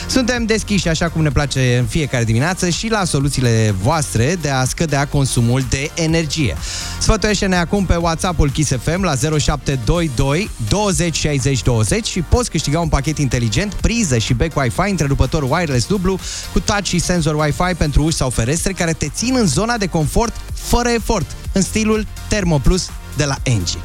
[0.08, 4.64] Suntem deschiși așa cum ne place în fiecare dimineață și la soluțiile voastre de a
[4.64, 6.56] scădea consumul de energie.
[6.98, 12.88] Sfătuiește-ne acum pe WhatsApp-ul Kiss FM la 0722 20 60 20 și poți câștiga un
[12.88, 16.18] pachet inteligent, priză și back Wi-Fi, întrerupător wireless dublu
[16.52, 19.86] cu touch și senzor Wi-Fi pentru uși sau ferestre care te țin în zona de
[19.86, 23.80] confort fără efort, în stilul Thermo Plus de la Engie.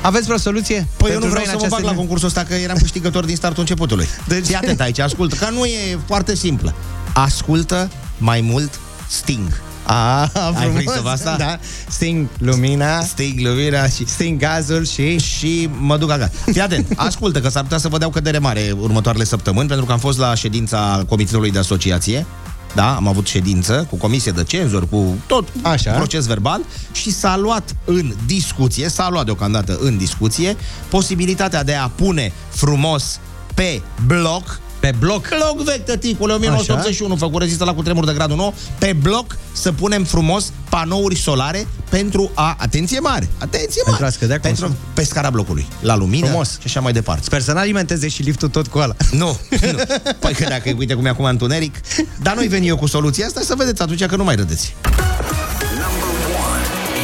[0.00, 0.86] Aveți vreo soluție?
[0.96, 2.54] Păi eu pentru nu vreau noi să în mă bag această la concursul ăsta, că
[2.54, 4.08] eram câștigător din startul începutului.
[4.28, 4.46] Deci...
[4.46, 6.74] Fii atent aici, ascultă, că nu e foarte simplă.
[7.14, 9.62] Ascultă mai mult Sting.
[9.86, 11.34] A, Ai prins asta?
[11.38, 11.58] Da.
[11.88, 14.06] Sting lumina, Sting lumina și...
[14.06, 15.18] sting gazul și...
[15.18, 16.30] Și mă duc acasă.
[16.52, 19.92] Fii atent, ascultă că s-ar putea să vă dau cădere mare următoarele săptămâni, pentru că
[19.92, 22.26] am fost la ședința Comitetului de Asociație.
[22.74, 25.90] Da, am avut ședință cu comisie de cenzori, cu tot Așa.
[25.90, 26.60] proces verbal
[26.92, 30.56] și s-a luat în discuție, s-a luat deocamdată în discuție
[30.88, 33.20] posibilitatea de a pune frumos
[33.54, 35.28] pe bloc Pe bloc.
[35.28, 40.04] Bloc vechi, tăticule, 1981, făcut rezistă la cutremur de gradul 9, pe bloc să punem
[40.04, 44.80] frumos panouri solare pentru a, atenție mare, atenție mare, Pentru a scădea pentru, consum.
[44.94, 46.50] pe scara blocului, la lumină Frumos.
[46.50, 47.22] și așa mai departe.
[47.24, 48.94] Sper să n-alimenteze și liftul tot cu ăla.
[49.10, 49.78] Nu, nu.
[50.18, 51.74] Păi că dacă, uite cum e acum întuneric,
[52.22, 54.74] dar noi veni eu cu soluția asta să vedeți atunci că nu mai râdeți.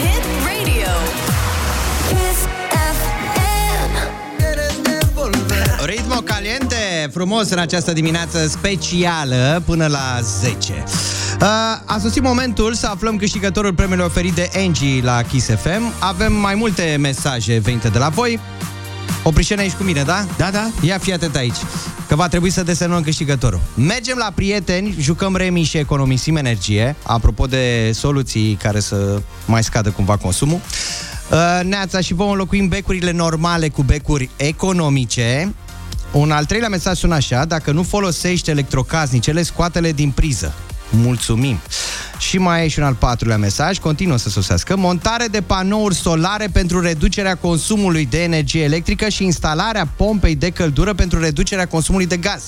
[0.03, 0.93] Hit Radio.
[2.09, 2.40] Kiss
[2.93, 3.93] FM.
[5.85, 6.80] Ritmo caliente,
[7.13, 10.73] frumos în această dimineață specială până la 10.
[11.41, 11.47] Uh,
[11.85, 15.93] a sosit momentul să aflăm câștigătorul premiului oferit de Angie la Kiss FM.
[15.99, 18.41] Avem mai multe mesaje venite de la voi.
[19.23, 20.25] Oprișene aici cu mine, da?
[20.37, 20.71] Da, da.
[20.81, 21.57] Ia fi atent aici,
[22.09, 23.61] că va trebui să desenăm câștigătorul.
[23.75, 29.91] Mergem la prieteni, jucăm remi și economisim energie, apropo de soluții care să mai scadă
[29.91, 30.61] cumva consumul.
[31.31, 35.55] Uh, Neața și vom înlocuim becurile normale cu becuri economice.
[36.12, 40.55] Un al treilea mesaj sună așa, dacă nu folosești electrocasnicele, scoate-le din priză.
[40.90, 41.59] Mulțumim!
[42.18, 44.77] Și mai e și un al patrulea mesaj, continuă să sosească.
[44.77, 50.94] Montare de panouri solare pentru reducerea consumului de energie electrică și instalarea pompei de căldură
[50.94, 52.42] pentru reducerea consumului de gaz.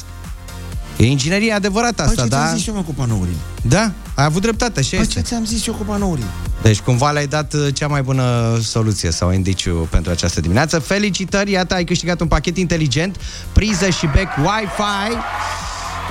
[0.96, 2.44] E inginerie adevărată asta, Păi ce da?
[2.44, 3.36] ți-am zis eu, mă, cu panourile?
[3.62, 5.14] Da, ai avut dreptate, așa Păi este.
[5.14, 6.26] ce ți-am zis eu cu panourile?
[6.62, 10.78] Deci cumva le-ai dat uh, cea mai bună soluție sau indiciu pentru această dimineață.
[10.78, 13.16] Felicitări, iată, ai câștigat un pachet inteligent,
[13.52, 15.16] priză și back Wi-Fi,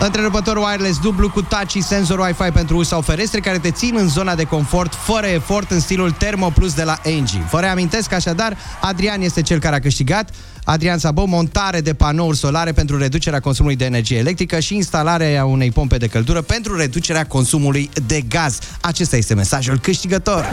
[0.05, 3.95] întrerupător wireless dublu cu touch și senzor Wi-Fi pentru uși sau ferestre care te țin
[3.97, 7.47] în zona de confort fără efort în stilul Thermo Plus de la Engie.
[7.51, 10.29] Vă reamintesc așadar, Adrian este cel care a câștigat.
[10.63, 15.71] Adrian Sabo, montare de panouri solare pentru reducerea consumului de energie electrică și instalarea unei
[15.71, 18.59] pompe de căldură pentru reducerea consumului de gaz.
[18.81, 20.45] Acesta este mesajul câștigător.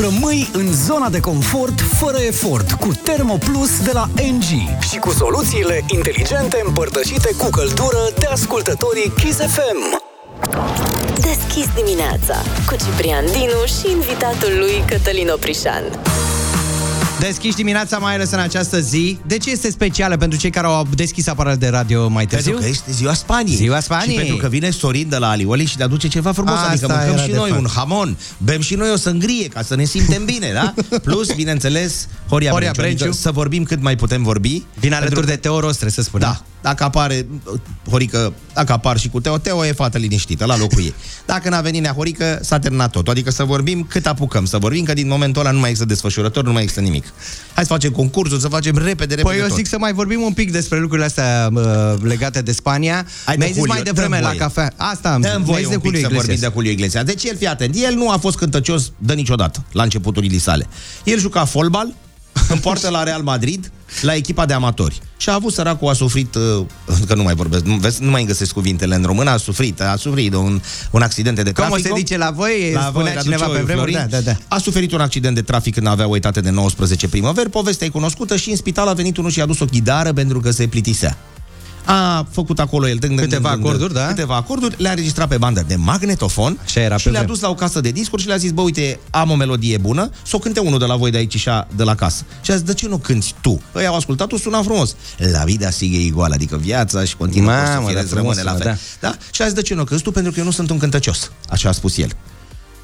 [0.00, 4.44] Rămâi în zona de confort fără efort cu Thermoplus de la NG
[4.90, 10.04] și cu soluțiile inteligente împărtășite cu căldură de ascultătorii Kiss FM.
[11.14, 15.82] Deschis dimineața cu Ciprian Dinu și invitatul lui Cătălin Oprișan.
[17.20, 19.18] Deschiși dimineața mai ales în această zi.
[19.26, 22.50] De ce este specială pentru cei care au deschis aparatul de radio mai târziu?
[22.50, 23.56] Pentru că este ziua Spaniei.
[23.56, 24.10] Ziua Spaniei.
[24.10, 26.54] Și pentru că vine Sorin de la Alioli și ne aduce ceva frumos.
[26.54, 27.60] Asta adică mâncăm era și de noi fapt.
[27.60, 30.74] un hamon, bem și noi o sângrie ca să ne simtem bine, da?
[31.04, 32.90] Plus, bineînțeles, Horia, Horia Brenciu.
[32.90, 33.20] Adică Brenciu.
[33.20, 34.64] să vorbim cât mai putem vorbi.
[34.74, 36.28] Vine alături Pentru de Teo Rostre, să spunem.
[36.28, 37.26] Da, dacă apare
[37.90, 40.94] Horică, dacă apar și cu Teo, Teo e fată liniștită la locul ei.
[41.26, 43.08] Dacă n-a venit Nea Horică, s-a terminat tot.
[43.08, 46.44] Adică să vorbim cât apucăm, să vorbim că din momentul ăla nu mai există desfășurător,
[46.44, 47.05] nu mai există nimic.
[47.54, 49.56] Hai să facem concursul, să facem repede, repede Păi eu tot.
[49.56, 51.62] zic să mai vorbim un pic despre lucrurile astea uh,
[52.02, 53.06] legate de Spania.
[53.24, 54.38] Hai de Mi-ai zis Julio, mai devreme dăm la voie.
[54.38, 54.72] cafea.
[54.76, 55.30] Asta am zis.
[55.30, 56.48] Dăm Mi-ai voie zis de un pic Julio să vorbim Iglesias.
[56.50, 57.04] de Julio Iglesias.
[57.04, 60.66] Deci el, fii atent, el nu a fost cântăcios de niciodată la începuturile sale.
[61.04, 61.94] El juca fotbal,
[62.48, 63.70] în poartă la Real Madrid,
[64.00, 65.00] la echipa de amatori.
[65.16, 66.66] Și a avut săracul, a suferit, uh,
[67.06, 69.80] că nu mai vorbesc, nu, vezi, nu mai îmi găsesc cuvintele în română, a suferit,
[69.80, 71.74] a suferit de un, un accident de Cum trafic.
[71.74, 72.70] o se zice la voi?
[72.74, 73.90] La spunea voi, cineva traduce pe vremuri.
[73.92, 74.10] Florin.
[74.10, 74.56] Da, da, da.
[74.56, 77.90] A suferit un accident de trafic când avea o etate de 19 primăveri, povestea e
[77.90, 80.66] cunoscută și în spital a venit unul și i-a dus o ghidară pentru că se
[80.66, 81.16] plictisea.
[81.88, 84.06] A făcut acolo el dâng, dâng, Câteva dâng, dâng, acorduri, da?
[84.06, 87.34] Câteva acorduri, le-a înregistrat pe bandă de magnetofon Așa era și pe le-a vreme.
[87.34, 90.10] dus la o casă de discuri și le-a zis, bă, uite, am o melodie bună,
[90.26, 92.24] să o cânte unul de la voi de aici și a- de la casă.
[92.42, 93.60] Și a zis, de ce nu cânti tu?
[93.76, 94.96] Ei au ascultat-o, suna frumos.
[95.32, 98.50] La vida sigue igual, adică viața și continuă Mamă, să dar fie, frumos rămâne la
[98.50, 98.78] sună, fel.
[99.00, 99.08] Da.
[99.08, 99.16] da?
[99.30, 100.10] Și a zis, de ce nu cânti tu?
[100.10, 101.30] Pentru că eu nu sunt un cântăcios.
[101.48, 102.08] Așa a spus el.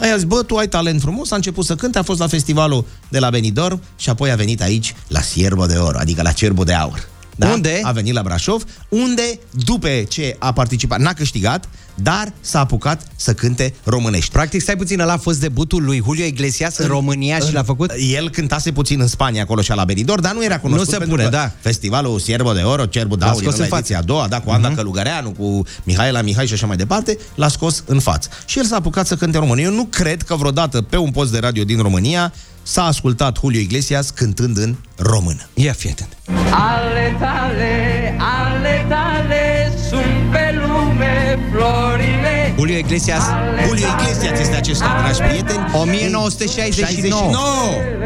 [0.01, 2.27] Aia a zis, bă, tu ai talent frumos, a început să cânte, a fost la
[2.27, 6.33] festivalul de la Benidorm și apoi a venit aici la Siervo de Oro, adică la
[6.33, 7.09] Cerbul de Aur.
[7.37, 7.49] Da?
[7.49, 7.81] Unde?
[7.83, 13.33] A venit la Brașov, unde, după ce a participat, n-a câștigat, dar s-a apucat să
[13.33, 14.31] cânte românești.
[14.31, 17.93] Practic, stai puțin, ăla a fost debutul lui Julio Iglesias în România și l-a făcut?
[18.13, 20.87] El cântase puțin în Spania, acolo și la Benidorm, dar nu era cunoscut.
[20.87, 21.53] Nu se pentru pune, că da.
[21.61, 23.79] Festivalul Siervo de Oro, Cerbu de L-a Aur, scos era în la față.
[23.79, 27.49] ediția a doua, da, cu Ana Călugăreanu, cu Mihaela Mihai și așa mai departe, l-a
[27.49, 28.29] scos în față.
[28.47, 29.65] Și el s-a apucat să cânte în România.
[29.65, 32.33] Eu nu cred că vreodată pe un post de radio din România
[32.63, 35.49] s-a ascultat Julio Iglesias cântând în română.
[35.55, 36.17] Ia fi atent.
[36.51, 43.23] Ale tale, ale tale sunt pe lume florile Julio Iglesias.
[43.67, 45.65] Julio Iglesias este acesta, dragi prieteni.
[45.73, 47.21] 1969.
[47.31, 48.03] 69.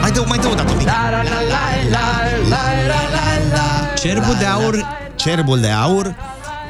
[0.00, 0.88] Mai dă, mai dă o dată un pic.
[3.94, 6.14] Cerbul de aur Cerbul de aur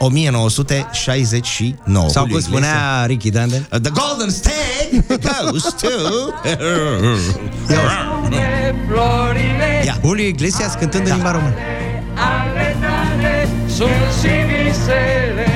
[0.04, 2.08] 1969.
[2.08, 5.04] Sau Julio cum spunea Ricky Dande The Golden State
[5.50, 5.88] goes to...
[7.68, 9.98] Lume florile Ia.
[10.04, 11.54] Julio Iglesias cântând în limba română
[12.14, 13.88] Ale tale sunt
[14.20, 15.46] și visele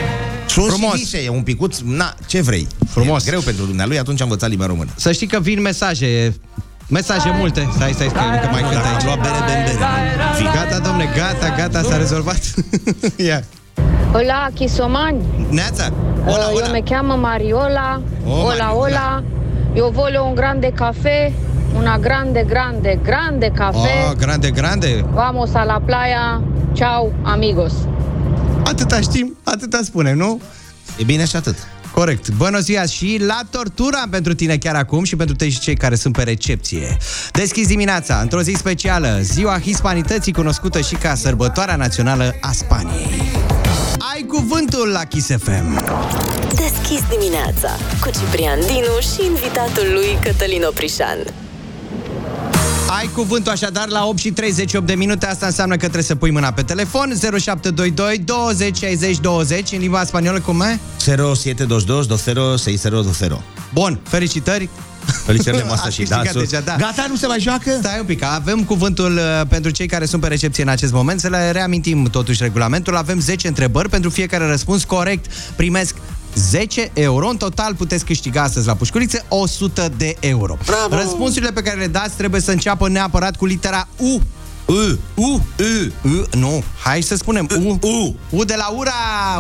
[0.47, 0.93] Sunt Frumos.
[0.93, 2.67] și vise, e un picuț, na, ce vrei?
[2.91, 3.27] Frumos.
[3.27, 4.91] E greu pentru dumnealui, atunci am învățat limba română.
[4.97, 6.35] Să știi că vin mesaje
[6.89, 9.79] Mesaje multe Stai, stai, stai, încă mai cânt Am aici luat bere, bere, bere.
[10.55, 12.41] Gata, domne, gata, gata, s-a rezolvat
[13.27, 13.45] Ia
[14.13, 15.25] Hola, Chisomani.
[15.51, 15.93] Neața
[16.25, 18.03] Hola, Uh, Eu hola me cheamă Mariola.
[18.27, 18.71] Oh, hola, Mariola.
[18.75, 19.23] hola.
[19.75, 21.33] Eu voglio un grande café.
[21.77, 23.79] Una grande, grande, grande café.
[24.09, 26.43] Oh, grande, grande Vamos a la playa.
[26.73, 27.73] Ciao, amigos.
[28.65, 30.41] Atâta știm, atâta spunem, nu?
[30.99, 31.57] E bine și atât.
[31.95, 32.31] Corect.
[32.31, 35.95] Bună ziua și la tortura pentru tine chiar acum și pentru tei și cei care
[35.95, 36.97] sunt pe recepție.
[37.33, 43.31] Deschis dimineața, într-o zi specială, ziua hispanității cunoscută și ca sărbătoarea națională a Spaniei.
[43.99, 45.85] Ai cuvântul la Kiss FM.
[46.55, 51.19] Deschis dimineața cu Ciprian Dinu și invitatul lui Cătălin Oprișan.
[52.99, 56.31] Ai cuvântul așadar la 8 și 38 de minute, asta înseamnă că trebuie să pui
[56.31, 60.79] mâna pe telefon 0722 20 60 20 în limba spaniolă cum e?
[61.05, 63.31] 0722 206020.
[63.73, 64.69] Bun, felicitări!
[65.25, 66.41] Felicitări asta Ați și câștigat dansul.
[66.41, 66.77] deja, da.
[66.77, 67.71] Gata, nu se mai joacă?
[67.79, 71.21] Stai un pic, avem cuvântul uh, pentru cei care sunt pe recepție în acest moment.
[71.21, 72.97] Să le reamintim totuși regulamentul.
[72.97, 73.89] Avem 10 întrebări.
[73.89, 75.95] Pentru fiecare răspuns corect primesc
[76.35, 77.29] 10 euro.
[77.29, 80.59] În total puteți câștiga astăzi la pușculițe 100 de euro.
[80.67, 81.03] Bravo!
[81.03, 84.21] Răspunsurile pe care le dați trebuie să înceapă neapărat cu litera U.
[84.67, 84.73] U.
[85.15, 85.25] U.
[85.59, 86.09] U.
[86.09, 86.27] U.
[86.39, 86.63] Nu.
[86.83, 87.79] Hai să spunem U.
[87.87, 88.17] U.
[88.31, 88.93] U de la ura!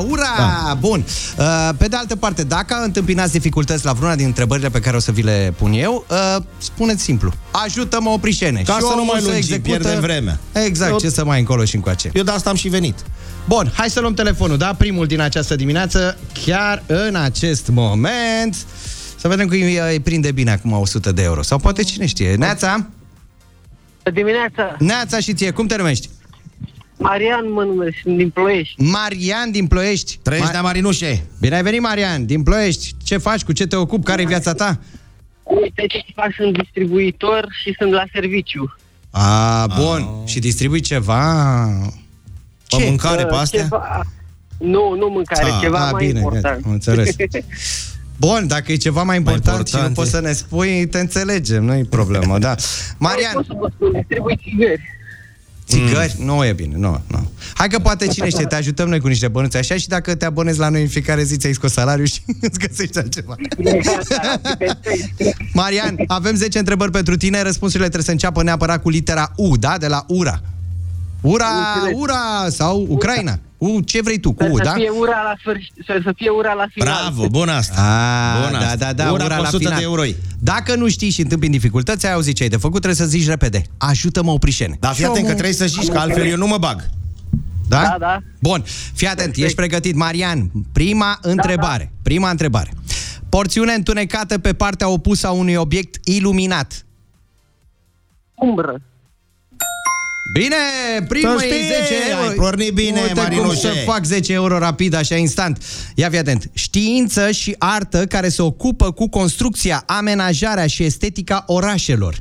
[0.08, 0.34] Ura!
[0.36, 0.74] Da.
[0.80, 1.04] Bun.
[1.38, 4.98] Uh, Pe de altă parte, dacă întâmpinați dificultăți la vreuna din întrebările pe care o
[5.00, 7.32] să vi le pun eu, uh, spuneți simplu.
[7.50, 8.62] Ajută-mă, oprișene.
[8.66, 10.38] Ca Și să nu omul mai să lungim, execută- pierdem vremea.
[10.52, 12.10] Exact, Eu- ce să mai încolo și încoace.
[12.14, 12.98] Eu de asta am și venit.
[13.48, 14.74] Bun, hai să luăm telefonul, da?
[14.78, 18.56] Primul din această dimineață, chiar în acest moment.
[19.20, 21.42] Să vedem cum îi îi prinde bine acum 100 de euro.
[21.42, 22.34] Sau poate cine știe.
[22.34, 22.86] Neața?
[24.12, 26.09] Dimineața, Neața și ție, cum te numești?
[26.99, 28.83] Marian mă numesc, sunt din Ploiești.
[28.83, 30.19] Marian din Ploiești.
[30.23, 31.27] Trăiești de Marinușe.
[31.40, 32.95] Bine ai venit, Marian, din Ploiești.
[33.05, 34.79] Ce faci, cu ce te ocupi, care e viața ta?
[35.42, 38.75] Uite ce fac, sunt distribuitor și sunt la serviciu.
[39.11, 40.09] A, bun.
[40.27, 41.64] Și distribui ceva?
[42.69, 43.62] Pe mâncare, pe Uh, astea?
[43.62, 44.01] Ceva...
[44.59, 46.55] Nu, nu mâncare, Ah, ceva ah, mai bine, important.
[46.55, 47.16] gata, am înțeles.
[48.16, 50.11] Bun, dacă e ceva mai important, important și nu poți e.
[50.11, 52.55] să ne spui, te înțelegem, nu e problemă, da.
[52.98, 54.83] Marian, Pot să vă spun, distribui țigări.
[55.66, 56.16] țigări?
[56.18, 57.31] Nu e bine, nu, nu.
[57.55, 60.24] Hai că poate cine știe, te ajutăm noi cu niște bănuți așa și dacă te
[60.24, 63.35] abonezi la noi în fiecare zi, ți-ai scos salariu și îți găsești altceva.
[65.52, 69.79] Marian, avem 10 întrebări pentru tine, răspunsurile trebuie să înceapă neapărat cu litera U, da?
[69.79, 70.40] De la Ura.
[71.20, 72.00] Ura, Înțeles.
[72.00, 73.38] Ura sau Ucraina.
[73.59, 74.73] U, ce vrei tu, cu U, să, da?
[74.73, 76.95] fie ura la sfârșit, să, să fie ura la final.
[77.03, 77.81] Bravo, bun asta.
[77.81, 78.77] A, Bun da, asta.
[78.77, 79.77] da, da, Ura ura cu la 100 final.
[79.79, 80.03] de euro.
[80.38, 83.27] Dacă nu știi și întâmpini dificultăți, ai auzit ce ai de făcut, trebuie să zici
[83.27, 83.62] repede.
[83.79, 84.77] Ajută-mă, oprișene.
[84.81, 86.88] Dar fii Și atent că omul- trebuie să știi că altfel eu nu mă bag.
[87.69, 87.83] Da?
[87.83, 88.19] Da, da.
[88.38, 88.64] Bun,
[88.95, 89.95] fii atent, ești pregătit.
[89.95, 91.92] Marian, prima întrebare.
[92.03, 92.71] Prima întrebare.
[93.29, 96.85] Porțiune întunecată pe partea opusă a unui obiect iluminat.
[98.35, 98.81] Umbră.
[100.32, 100.56] Bine,
[101.08, 102.28] primul Să e știi, 10 euro.
[102.28, 103.56] ai pornit bine, Uite cum Marinușe.
[103.58, 105.62] să fac 10 euro rapid, așa instant.
[105.94, 106.50] Ia fi atent.
[106.54, 112.16] Știință și artă care se ocupă cu construcția, amenajarea și estetica orașelor.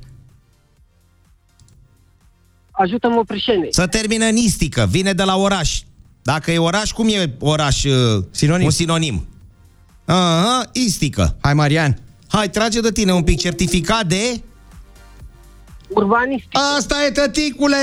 [2.72, 3.68] Ajută-mă, prișene.
[3.70, 5.80] Să termină în istică, vine de la oraș.
[6.22, 7.84] Dacă e oraș, cum e oraș?
[7.84, 8.66] uh, Sinonim.
[8.66, 9.28] Un sinonim.
[10.06, 11.36] Aha, istică.
[11.42, 12.00] Hai, Marian.
[12.28, 14.42] Hai, trage de tine un pic certificat de...
[15.90, 16.60] Urbanistic.
[16.78, 17.78] Asta e, tăticule!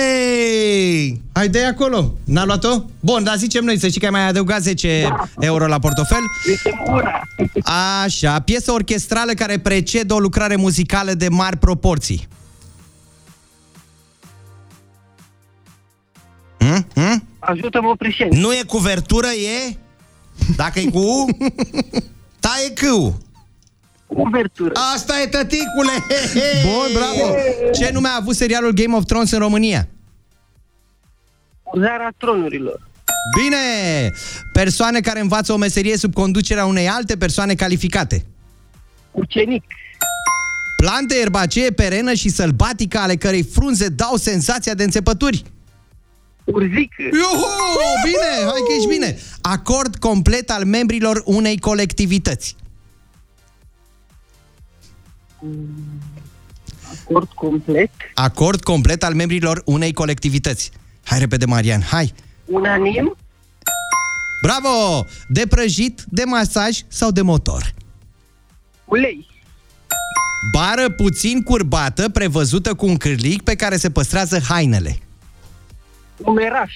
[1.33, 2.15] Hai de acolo.
[2.25, 2.83] N-a luat-o?
[3.01, 6.23] Bun, dar zicem noi, să știi că ai mai adăugat 10 euro la portofel.
[6.53, 7.21] Este ura.
[8.05, 12.29] Așa, piesă orchestrală care precedă o lucrare muzicală de mari proporții.
[16.59, 16.87] Hm?
[16.95, 17.23] Hm?
[17.39, 18.41] Ajută-mă, Prișeni.
[18.41, 19.77] Nu e cuvertură, e?
[20.57, 21.27] Dacă e cu U,
[22.45, 23.19] taie câu.
[24.15, 24.73] Cuvertură.
[24.95, 25.93] Asta e, tăticule!
[26.67, 27.35] Bun, bravo!
[27.73, 29.89] Ce nume a avut serialul Game of Thrones în România?
[31.63, 32.81] Urzarea tronurilor.
[33.43, 33.59] Bine!
[34.53, 38.27] Persoane care învață o meserie sub conducerea unei alte persoane calificate.
[39.11, 39.65] Ucenic.
[40.77, 45.43] Plante erbacee perenă și sălbatică ale cărei frunze dau senzația de înțepături.
[46.45, 47.03] Urzică.
[47.03, 47.47] Iuhu!
[48.05, 48.51] Bine!
[48.51, 49.19] Hai că ești bine!
[49.41, 52.57] Acord complet al membrilor unei colectivități.
[57.01, 57.91] Acord complet.
[58.15, 60.71] Acord complet al membrilor unei colectivități.
[61.05, 62.15] Hai repede, Marian, hai!
[62.45, 63.17] Unanim.
[64.43, 65.07] Bravo!
[65.29, 67.75] De prăjit, de masaj sau de motor?
[68.85, 69.27] Ulei.
[70.53, 74.99] Bară puțin curbată, prevăzută cu un cârlic pe care se păstrează hainele.
[76.17, 76.73] Umeraș.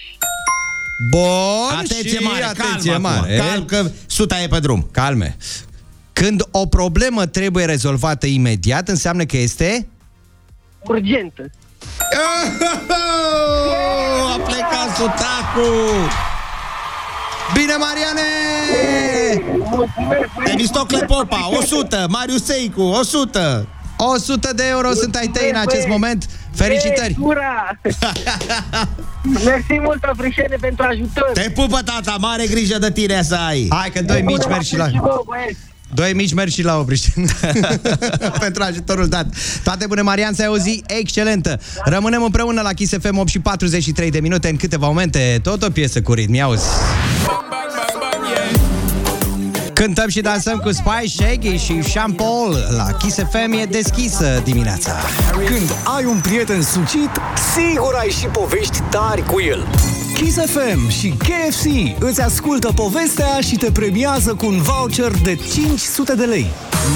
[1.10, 3.38] Bun Atenție și mare, atenție calm mare.
[3.38, 4.88] acum, calm, că suta e pe drum.
[4.90, 5.36] Calme.
[6.20, 9.86] Când o problemă trebuie rezolvată imediat, înseamnă că este...
[10.82, 11.50] Urgentă.
[14.34, 16.08] A plecat sutacul!
[17.54, 18.28] Bine, Mariane!
[20.44, 23.68] Temistocle Popa, 100, Marius Seicu, 100.
[23.96, 26.26] 100 de euro sunt ai tăi în acest moment.
[26.54, 27.08] Felicitări!
[27.08, 27.80] Ei, ura!
[29.44, 31.30] Mersi mult, Frișene, pentru ajutor.
[31.32, 33.66] Te pupă, tata, mare grijă de tine să ai.
[33.70, 34.88] Hai că doi mici mergi și la...
[34.88, 35.65] Și vouă, băieți.
[35.94, 37.00] Doi mici mergi și la obriș
[38.40, 39.26] Pentru ajutorul dat.
[39.62, 41.60] Toate bune, Marian, să ai o zi excelentă.
[41.84, 44.48] Rămânem împreună la Kiss FM 8 și 43 de minute.
[44.48, 46.34] În câteva momente, tot o piesă cu ritm.
[46.34, 46.64] Ia uzi.
[49.72, 52.56] Cântăm și dansăm cu Spy Shaggy și Sean Paul.
[52.76, 54.92] La Kiss FM e deschisă dimineața.
[55.46, 57.10] Când ai un prieten sucit,
[57.54, 59.66] sigur ai și povești tari cu el.
[60.16, 61.64] Kiss FM și KFC
[61.98, 66.46] îți ascultă povestea și te premiază cu un voucher de 500 de lei.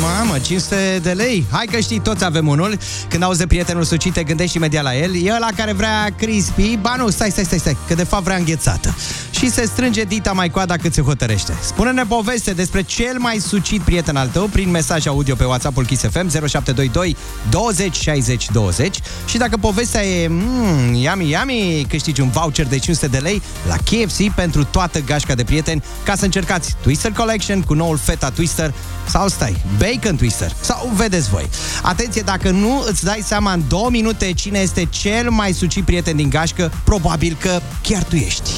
[0.00, 1.44] Mamă, 500 de lei?
[1.50, 4.96] Hai că știi, toți avem unul Când auzi de prietenul sucit, te gândești imediat la
[4.96, 8.24] el E ăla care vrea crispy Ba nu, stai, stai, stai, stai Că de fapt
[8.24, 8.94] vrea înghețată
[9.40, 11.52] Și se strânge dita mai coada cât se hotărăște.
[11.62, 16.02] Spune-ne poveste despre cel mai sucit prieten al tău Prin mesaj audio pe WhatsApp-ul Kiss
[16.02, 17.16] FM 0722
[17.50, 23.06] 20 60 20 Și dacă povestea e mm, yummy, yummy Câștigi un voucher de 500
[23.06, 25.82] de lei La KFC pentru toată gașca de prieteni.
[26.04, 28.74] Ca să încercați Twister Collection cu noul Feta Twister
[29.08, 31.48] Sau stai, Bacon Twister Sau vedeți voi.
[31.82, 36.16] Atenție, dacă nu îți dai seama în două minute Cine este cel mai sucit prieten
[36.16, 38.50] din gașcă Probabil că chiar tu ești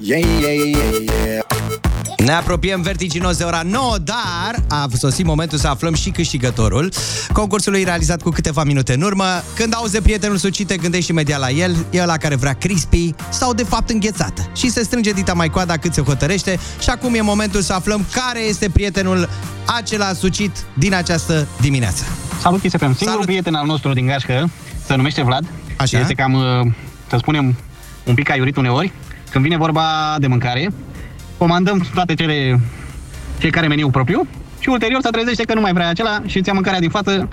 [0.00, 1.46] Yeah, yeah, yeah, yeah.
[2.18, 6.92] Ne apropiem vertiginos de ora 9, dar a sosit momentul să aflăm și câștigătorul
[7.32, 9.24] concursului realizat cu câteva minute în urmă.
[9.54, 13.14] Când auzi de prietenul sucit, te gândești imediat la el, e ăla care vrea crispy
[13.30, 14.50] sau de fapt înghețată.
[14.56, 18.06] Și se strânge dita mai coada cât se hotărăște și acum e momentul să aflăm
[18.12, 19.28] care este prietenul
[19.76, 22.04] acela sucit din această dimineață.
[22.40, 22.78] Salut, Kiss FM.
[22.78, 23.24] Singurul Salut.
[23.24, 24.50] prieten al nostru din gașcă
[24.86, 25.44] se numește Vlad.
[25.76, 25.98] Așa.
[25.98, 26.72] Este cam, uh,
[27.08, 27.56] să spunem,
[28.06, 28.92] un pic aiurit uneori.
[29.30, 30.68] Când vine vorba de mâncare,
[31.38, 32.60] comandăm toate cele,
[33.38, 34.26] fiecare meniu propriu
[34.58, 37.28] și ulterior se trezește că nu mai vrea acela și îți ia mâncarea din față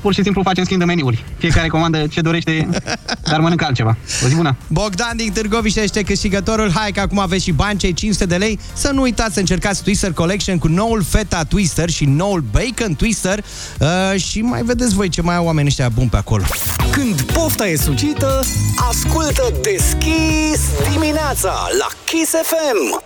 [0.00, 1.24] pur și simplu facem schimb de meniuri.
[1.38, 2.68] Fiecare comandă ce dorește,
[3.30, 3.96] dar mănâncă altceva.
[4.24, 4.56] O zi bună!
[4.66, 6.70] Bogdan din Târgoviște este câștigătorul.
[6.74, 8.58] Hai că acum aveți și bani, cei 500 de lei.
[8.72, 13.44] Să nu uitați să încercați Twister Collection cu noul Feta Twister și noul Bacon Twister.
[13.78, 16.44] Uh, și mai vedeți voi ce mai au oamenii ăștia buni pe acolo.
[16.90, 18.40] Când pofta e sucită,
[18.88, 20.60] ascultă Deschis
[20.92, 23.02] dimineața la Kiss FM.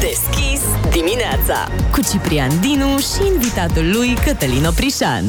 [0.00, 5.24] Deschis dimineața cu Ciprian Dinu și invitatul lui Cătălin Oprișan.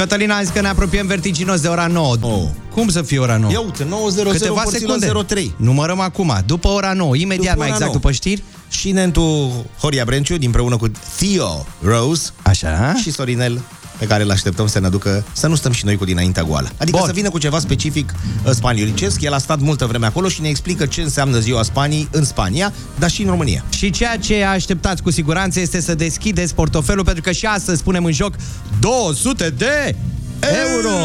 [0.00, 2.16] Cătălina a zis că ne apropiem vertiginos de ora 9.
[2.20, 2.42] Oh.
[2.74, 3.52] Cum să fie ora 9?
[3.52, 5.12] Ia uite, 9.00 Câteva secunde.
[5.26, 5.54] 03.
[5.56, 7.92] Numărăm acum, după ora 9, imediat După mai ora exact 9.
[7.92, 8.42] după știri.
[8.68, 12.94] Și Nentu Horia Brenciu, împreună cu Theo Rose Așa.
[13.02, 13.60] și Sorinel,
[14.00, 16.70] pe care îl așteptăm să ne aducă, să nu stăm și noi cu dinaintea goală.
[16.76, 17.06] Adică Bun.
[17.06, 19.20] să vină cu ceva specific uh, spaniolicesc.
[19.20, 22.72] El a stat multă vreme acolo și ne explică ce înseamnă ziua Spaniei în Spania,
[22.98, 23.64] dar și în România.
[23.68, 28.04] Și ceea ce așteptați cu siguranță este să deschideți portofelul, pentru că și astăzi punem
[28.04, 28.34] în joc
[28.80, 29.94] 200 de
[30.40, 30.96] euro!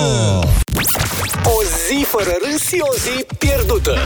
[1.44, 3.98] O zi fără râs și o zi pierdută.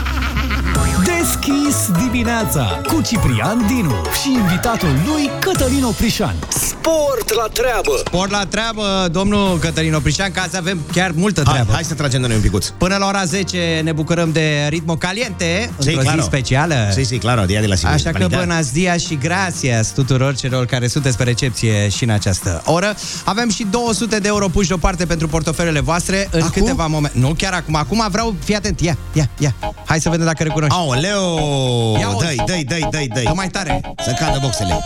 [1.04, 6.34] Deschis dimineața cu Ciprian Dinu și invitatul lui Cătălin Oprișan.
[6.48, 7.92] Sport la treabă!
[8.06, 11.64] Sport la treabă, domnul Cătălin Oprișan, ca să avem chiar multă treabă.
[11.64, 12.66] Hai, hai să tragem de noi un picuț.
[12.68, 16.20] Până la ora 10 ne bucurăm de ritmo caliente, Sí, într-o claro.
[16.20, 16.74] zi specială.
[16.90, 18.30] Sí, sí, claro, día de la Așa că Hispanidad.
[18.30, 22.94] buenas dias și gracias tuturor celor care sunteți pe recepție și în această oră.
[23.24, 26.52] Avem și 200 de euro puși deoparte pentru portofelele voastre în Acum?
[26.62, 27.18] câteva momente.
[27.18, 29.54] Nu chiar acum, acum vreau, fii atent, ia, ia, ia.
[29.84, 30.69] Hai să vedem dacă recunoști.
[30.70, 31.98] Aoleo!
[31.98, 32.24] Ia uzi.
[32.26, 33.24] Dă-i, dă-i, dă-i, dă-i, dă-i.
[33.24, 33.80] Dă mai tare.
[34.04, 34.78] Să cadă boxele.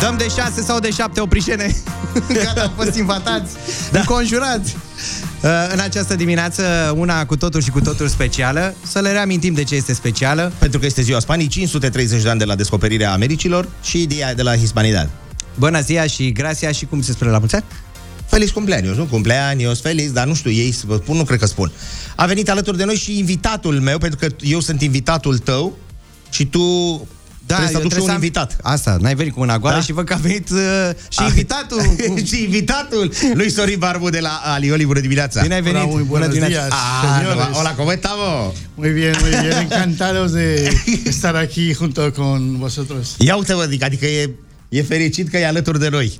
[0.00, 1.74] Dăm de 6 sau de 7 oprișene.
[2.44, 3.52] Gata, am fost invatați,
[3.92, 3.98] da.
[3.98, 4.76] înconjurați.
[5.42, 8.74] Uh, În această dimineață, una cu totul și cu totul specială.
[8.86, 10.52] Să le reamintim de ce este specială.
[10.58, 14.42] Pentru că este ziua Spaniei, 530 de ani de la descoperirea Americilor și dia de
[14.42, 15.08] la Hispanidad.
[15.54, 17.64] Bună ziua și grația și cum se spune la mulți ani?
[18.30, 19.06] Feliz cumpleaños, nu?
[19.06, 21.72] Cumpleaños, feliz, dar nu știu, ei spun, nu cred că spun.
[22.16, 25.78] A venit alături de noi și invitatul meu, pentru că eu sunt invitatul tău
[26.30, 26.60] și tu
[27.46, 28.56] da, trebuie să eu aduci și un să am- invitat.
[28.62, 29.82] Asta, n-ai venit cu mâna goală Da?
[29.82, 30.58] și văd că a venit uh,
[31.08, 31.26] și Ah.
[31.28, 31.80] invitatul.
[32.28, 34.84] și invitatul lui Sorin Barbu de la Alioli.
[34.86, 35.42] Bună dimineața!
[35.42, 35.78] Bine ai venit.
[35.80, 37.32] Hola, muy buenos Bună días, Ah, señores.
[37.32, 38.54] hola, hola, ¿cómo estamos?
[38.74, 39.56] Muy bien, muy bien.
[39.62, 40.72] Encantados de
[41.14, 43.14] estar aquí junto con vosotros.
[43.18, 44.30] Ia uite, vă, adică, adică e,
[44.68, 46.18] e fericit că e alături de noi.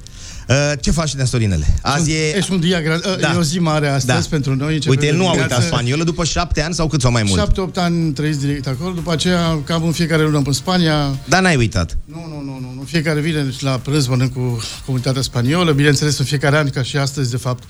[0.49, 1.67] Uh, ce faci, Nestorinele?
[1.83, 2.37] Azi e...
[2.37, 3.01] Es un día gran...
[3.21, 3.33] Da.
[3.33, 4.75] E o zi mare astăzi pentru noi.
[4.75, 5.55] începem Uite, el nu a dimineață.
[5.55, 7.39] uitat spaniolă după șapte ani sau cât sau mai mult?
[7.39, 11.19] Șapte, opt ani trăiți direct acolo, după aceea cam în fiecare lună în Spania.
[11.25, 11.99] Dar n-ai uitat.
[12.05, 12.83] Nu, nu, nu, nu, nu.
[12.83, 15.73] Fiecare vine la prânz mănânc cu comunitatea spaniolă.
[15.73, 17.63] Bineînțeles, în fiecare an, ca și astăzi, de fapt,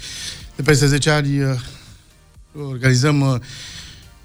[0.57, 1.49] de peste 10 ani, uh,
[2.68, 3.35] organizăm uh,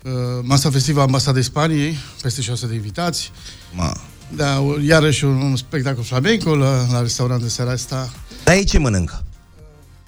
[0.04, 3.32] uh, masa festivă a Ambasadei Spaniei, peste 600 de invitați.
[3.72, 3.98] Ma.
[4.36, 8.14] Da, o- iarăși un, un spectacol flamenco la, la restaurant de seara asta.
[8.44, 9.24] Dar ei ce mănâncă?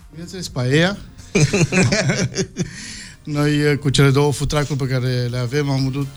[0.10, 0.98] Bineînțeles, paella.
[3.24, 6.08] Noi, eh, cu cele două futracuri pe care le avem, am udut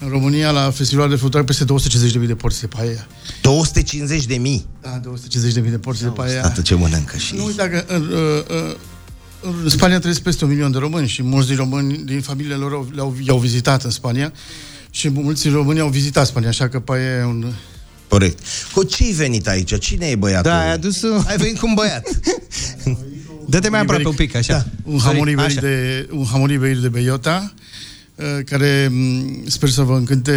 [0.00, 3.06] în România la festivalul de futrac peste 250.000 de porții de paella.
[3.42, 4.66] 250 de mii.
[4.82, 6.42] Da, 250.000 de porții de paella.
[6.42, 7.34] Atât ce mănâncă și...
[7.34, 8.76] Nu uita că în, uh, uh,
[9.62, 12.72] în Spania trăiesc peste un milion de români și mulți din români, din familiile lor,
[12.72, 14.32] au- le-au, i-au vizitat în Spania
[14.90, 17.52] și mulți români au vizitat Spania, așa că paella e un...
[18.10, 18.38] Corect.
[18.74, 19.78] Cu ce-ai venit aici?
[19.78, 20.50] Cine e băiatul?
[20.50, 21.02] Da, ai adus...
[21.26, 22.08] Ai venit cu un băiat.
[23.48, 24.52] Dă-te mai aproape un pic, așa.
[24.52, 25.60] Da, un hamon Sorry, iberic așa.
[25.66, 27.52] de, un hamon iberic de beiota,
[28.14, 30.32] uh, care m, sper să vă încânte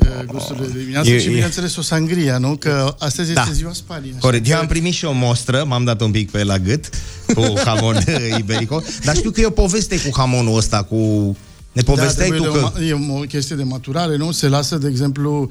[0.00, 2.56] uh, gusturile de dimineață E- și, e- bineînțeles, o sangria, nu?
[2.56, 3.52] Că astăzi este Da.
[3.52, 4.10] ziua Spaniei.
[4.10, 4.44] așa Corect.
[4.44, 6.88] că- Eu am primit și o mostră, m-am dat un pic pe la gât
[7.34, 7.96] cu hamon
[8.40, 10.96] iberico, dar știu că e o poveste cu hamonul ăsta, cu...
[11.72, 12.72] Ne povesteai da, tu trebuie că...
[12.78, 14.30] de o, ma- e o chestie de maturare, nu?
[14.30, 15.50] Se lasă, de exemplu,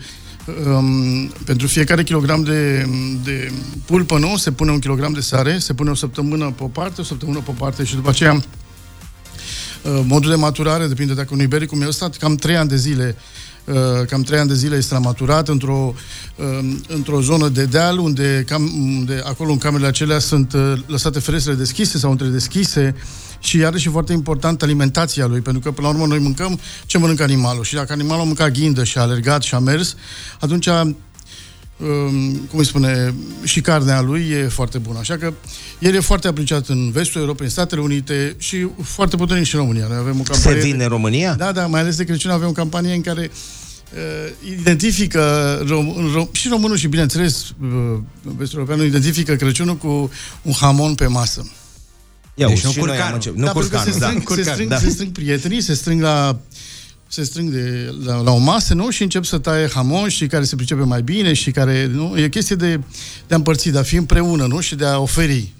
[0.66, 2.88] um, pentru fiecare kilogram de,
[3.24, 3.52] de
[3.86, 4.38] pulpă, nu?
[4.38, 7.40] Se pune un kilogram de sare, se pune o săptămână pe o parte, o săptămână
[7.40, 11.82] pe o parte și după aceea uh, modul de maturare, depinde dacă un iberic cum
[11.82, 13.16] e ăsta, cam 3 ani de zile
[13.66, 15.94] uh, cam 3 ani de zile este la maturat într-o,
[16.36, 21.20] uh, într-o zonă de deal unde, cam, unde acolo în camerele acelea sunt uh, lăsate
[21.20, 22.96] ferestrele deschise sau între deschise
[23.46, 26.98] și iarăși e foarte important alimentația lui, pentru că până la urmă noi mâncăm ce
[26.98, 29.96] mănâncă animalul și dacă animalul a mâncat ghindă și a alergat și a mers,
[30.40, 30.96] atunci um,
[32.50, 35.00] cum îi spune, și carnea lui e foarte bună.
[35.00, 35.34] Așa că
[35.80, 39.62] el e foarte apreciat în vestul Europei, în Statele Unite și foarte puternic și în
[39.62, 39.86] România.
[39.88, 40.62] Noi avem o Se campanie...
[40.62, 41.34] vinde în România?
[41.34, 46.28] Da, da, mai ales de Crăciun avem o campanie în care uh, identifică rom, rom,
[46.32, 50.10] și românul și, bineînțeles, uh, vestul europeanul identifică Crăciunul cu
[50.42, 51.46] un hamon pe masă.
[52.36, 53.14] Ia Deci uite, nu și noi am curcanul.
[53.14, 53.40] început.
[53.40, 54.06] Nu da, pentru că curcanul, se da.
[54.06, 54.78] strâng, se, Curcan, strâng, da.
[54.78, 56.40] se strâng prietenii, se strâng la
[57.08, 58.90] se strâng de, la, la o masă, nu?
[58.90, 62.18] Și încep să taie hamon și care se pricepe mai bine și care, nu?
[62.18, 62.76] E chestie de,
[63.28, 64.60] de a împărți, de a fi împreună, nu?
[64.60, 65.54] Și de a oferi.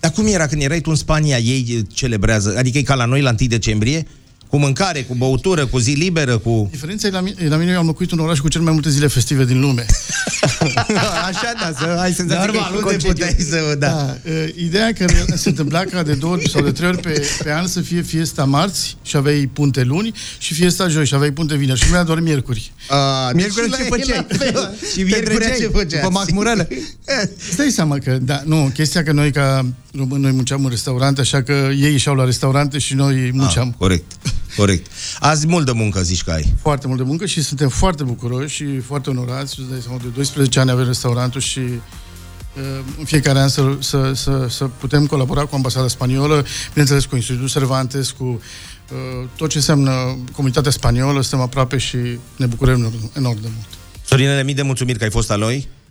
[0.00, 3.20] Dar cum era când erai tu în Spania, ei celebrează, adică e ca la noi
[3.20, 4.06] la 1 decembrie,
[4.48, 6.68] cu mâncare, cu băutură, cu zi liberă, cu...
[6.70, 8.90] Diferența e la mine, la mine eu am locuit în oraș cu cel mai multe
[8.90, 9.86] zile festive din lume.
[11.28, 13.12] Așa, da, să ai senzația Normal, că e unde concediu.
[13.12, 13.74] puteai să...
[13.78, 13.86] Da.
[13.88, 17.26] Da, uh, ideea că se întâmpla ca de două ori sau de trei ori pe,
[17.42, 21.30] pe an să fie fiesta marți și aveai punte luni și fiesta joi și aveai
[21.30, 22.72] punte vineri și nu era doar miercuri.
[22.88, 24.16] A, Miercuri deci ce la făceai?
[24.18, 24.74] el la fel.
[24.92, 25.82] Și Te miercurea treceai ce făceai?
[25.82, 26.02] făceați?
[26.02, 26.68] După macmurălă?
[27.48, 29.66] Îți dai seama că, da, nu, chestia că noi ca
[29.96, 33.68] români, noi munceam în restaurante, așa că ei ieșeau la restaurante și noi munceam.
[33.68, 34.12] Ah, corect,
[34.60, 34.86] corect.
[35.18, 36.54] Azi mult de muncă zici că ai.
[36.60, 39.60] Foarte mult de muncă și suntem foarte bucuroși și foarte onorați.
[39.60, 42.62] Îți dai seama, de 12 ani avem restaurantul și uh,
[42.98, 47.48] în fiecare an să, să, să, să putem colabora cu ambasada spaniolă, bineînțeles cu Institutul
[47.48, 51.96] Cervantes, cu uh, tot ce înseamnă comunitatea spaniolă, suntem aproape și
[52.36, 53.68] ne bucurăm enorm- enorm de mult.
[54.04, 55.42] Sorinele, mii de mulțumiri că ai fost al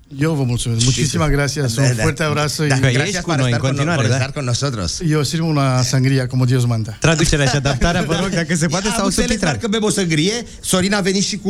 [0.09, 0.19] noi.
[0.21, 0.85] Eu vă mulțumesc.
[0.85, 1.71] Muchísimas gracias.
[1.73, 2.63] Son fuerte abrazo.
[2.65, 4.29] y- Dacă ești cu noi în continuare, da?
[4.33, 4.99] con nosotros.
[5.09, 6.97] Eu sirvo una sangria como Dios manda.
[6.99, 9.57] Traducerea și adaptarea, vă rog, dacă se poate, Am sau înțeles subtitrare.
[9.57, 10.33] doar că bem o săngrie.
[10.61, 11.49] Sorin a venit și cu...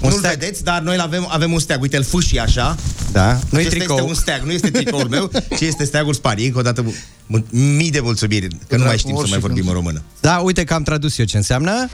[0.00, 0.38] Nu-l steag.
[0.38, 1.80] vedeți, dar noi avem, avem un steag.
[1.80, 2.76] Uite, îl fâșii așa.
[3.12, 3.96] Da, nu e Acesta tricou.
[3.96, 6.46] este un steag, nu este tricoul meu, ci este steagul Spaniei.
[6.46, 6.82] Încă o dată,
[7.26, 10.02] mu- mii de mulțumiri, că nu mai știm să mai vorbim în română.
[10.20, 11.88] Da, uite că am tradus eu ce înseamnă.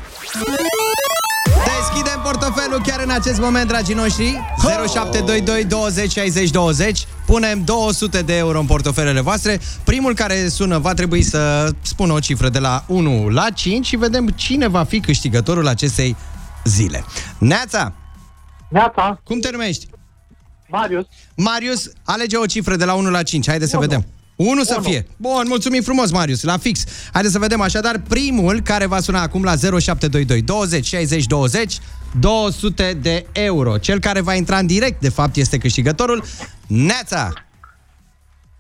[1.93, 4.41] Deschidem portofelul chiar în acest moment, dragii noștri.
[4.59, 7.07] 0722 20 60 20.
[7.26, 9.61] Punem 200 de euro în portofelele voastre.
[9.84, 13.97] Primul care sună va trebui să spună o cifră de la 1 la 5 și
[13.97, 16.16] vedem cine va fi câștigătorul acestei
[16.64, 17.05] zile.
[17.38, 17.93] Neața!
[18.68, 19.20] Neața!
[19.24, 19.86] Cum te numești?
[20.68, 21.07] Marius.
[21.36, 23.49] Marius, alege o cifră de la 1 la 5.
[23.49, 24.07] Haideți să vedem.
[24.43, 24.88] 1 să Unu.
[24.88, 25.07] fie.
[25.16, 26.84] Bun, mulțumim frumos, Marius, la fix.
[27.12, 31.78] Haideți să vedem așadar primul care va suna acum la 0722 20 60 20
[32.20, 33.78] 200 de euro.
[33.78, 36.24] Cel care va intra în direct, de fapt, este câștigătorul.
[36.66, 37.32] Neața!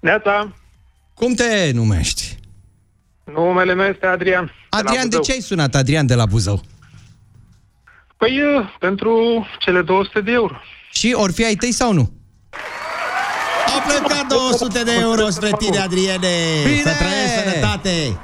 [0.00, 0.52] Neața!
[1.14, 2.38] Cum te numești?
[3.24, 4.44] Numele meu este Adrian.
[4.44, 5.22] de la Adrian, de Buzău.
[5.22, 6.62] ce ai sunat Adrian de la Buzău?
[8.16, 10.54] Păi, uh, pentru cele 200 de euro.
[10.92, 12.12] Și ori fi ai tăi sau nu?
[13.72, 16.28] Au plecat 200 de euro spre tine, Adriene!
[16.64, 16.76] Bine!
[16.82, 18.18] Să trăiești sănătate!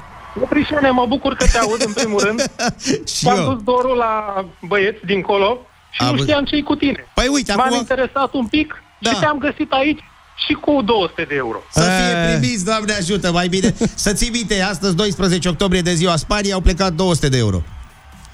[0.49, 2.41] Prișene, mă bucur că te aud în primul rând.
[3.15, 3.53] Și am eu.
[3.53, 5.57] dus dorul la băieți dincolo
[5.91, 6.27] și Am nu văzut.
[6.27, 7.07] știam ce cu tine.
[7.13, 9.09] Păi uite, M-am acum- interesat un pic Da.
[9.09, 9.99] și te-am găsit aici
[10.45, 11.57] și cu 200 de euro.
[11.71, 12.37] Să fie Eh.
[12.37, 13.73] primiți, Doamne ajută, mai bine.
[13.95, 17.61] Să ții minte, astăzi, 12 octombrie de ziua Spaniei, au plecat 200 de euro.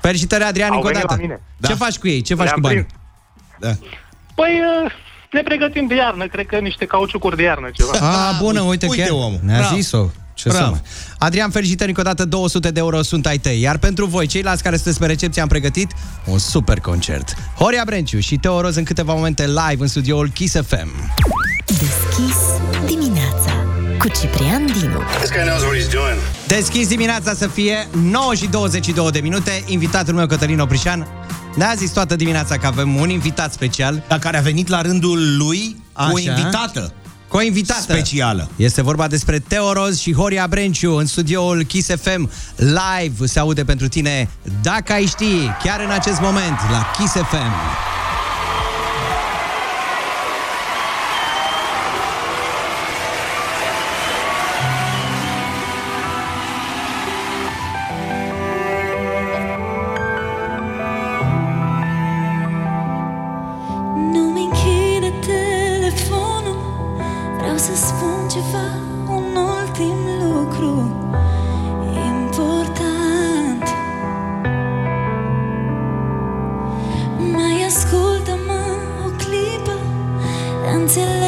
[0.02, 1.20] Felicitări, Adrian, Au încă o venit dată.
[1.22, 1.42] la mine.
[1.68, 2.22] Ce faci cu ei?
[2.22, 2.84] Ce faci Le-am cu banii?
[2.84, 3.00] prins.
[3.60, 3.86] Da.
[4.36, 4.92] Păi, uh,
[5.34, 7.92] ne pregătim de iarnă, cred că niște cauciucuri de iarnă ceva.
[8.00, 9.40] A, bună, uite, uite chiar omul.
[9.44, 9.76] ne-a Bravo.
[9.76, 10.06] zis-o.
[10.34, 10.72] Ce să Bravo.
[10.72, 10.82] mai.
[11.18, 13.62] Adrian, felicitări încă o dată, 200 de euro sunt ai tăi.
[13.62, 15.92] Iar pentru voi, ceilalți care sunteți pe recepție, am pregătit
[16.26, 17.36] un super concert.
[17.58, 21.12] Horia Brenciu și Teo Roz în câteva momente live în studioul Kiss FM.
[21.66, 22.36] Deschis
[22.86, 23.52] dimineața
[24.00, 25.00] cu Ciprian Dinu.
[25.20, 26.18] This guy knows what he's doing.
[26.48, 29.64] Deschis dimineața să fie 9 și 22 de minute.
[29.66, 31.08] Invitatul meu, Cătălin Oprișan,
[31.56, 34.04] ne-a zis toată dimineața că avem un invitat special.
[34.08, 36.20] Dar care a venit la rândul lui cu o Așa.
[36.20, 36.94] invitată.
[37.28, 38.50] Cu o invitată Specială.
[38.56, 42.30] Este vorba despre Teo Roz și Horia Brenciu în studioul Kiss FM.
[42.56, 44.30] Live se aude pentru tine
[44.62, 48.03] Dacă ai ști, chiar în acest moment la Kiss FM.
[80.96, 81.23] until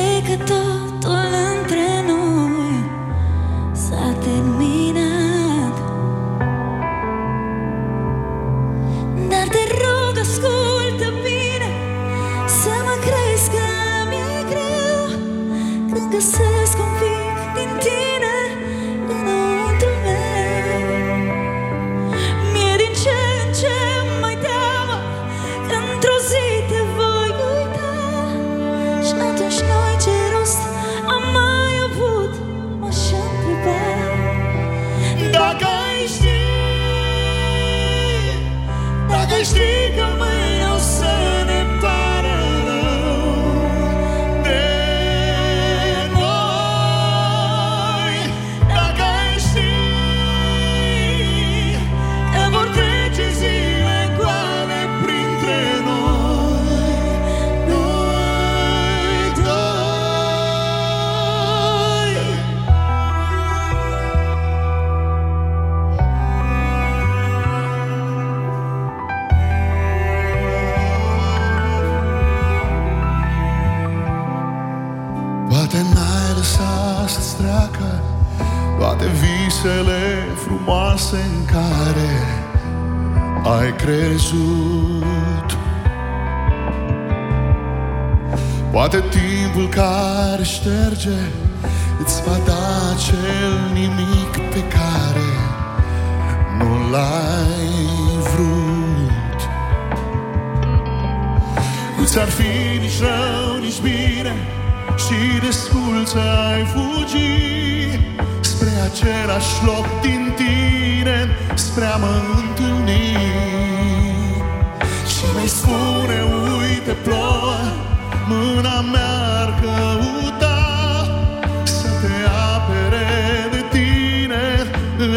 [91.06, 91.45] 对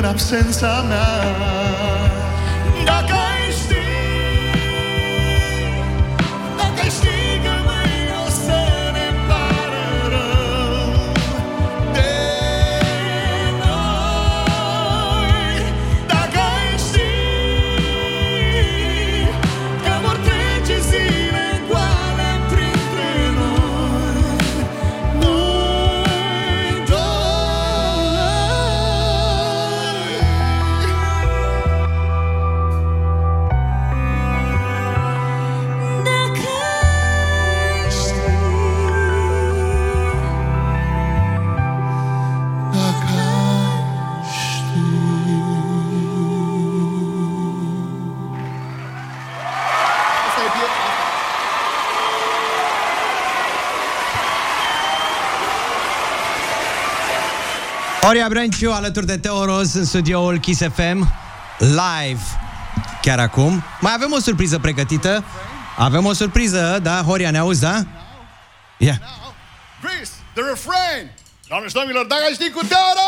[0.09, 1.68] În absența mea
[58.09, 61.15] Horia Brenciu alături de Teo Roz în studioul Kiss FM
[61.59, 62.21] live
[63.03, 63.65] chiar acum.
[63.81, 65.25] Mai avem o surpriză pregătită.
[65.77, 67.03] Avem o surpriză, da?
[67.03, 67.83] Horia, ne auzi, da?
[68.77, 69.01] Ia.
[69.83, 71.11] Chris, the refrain!
[71.49, 73.08] Doamne și domnilor, dacă știi cu Teoro!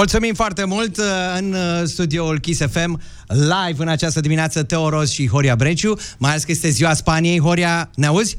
[0.00, 1.04] Mulțumim foarte mult uh,
[1.38, 6.30] în uh, studioul Kiss FM live în această dimineață Teo Roz și Horia Breciu, mai
[6.30, 7.40] ales că este ziua Spaniei.
[7.40, 8.38] Horia, ne auzi?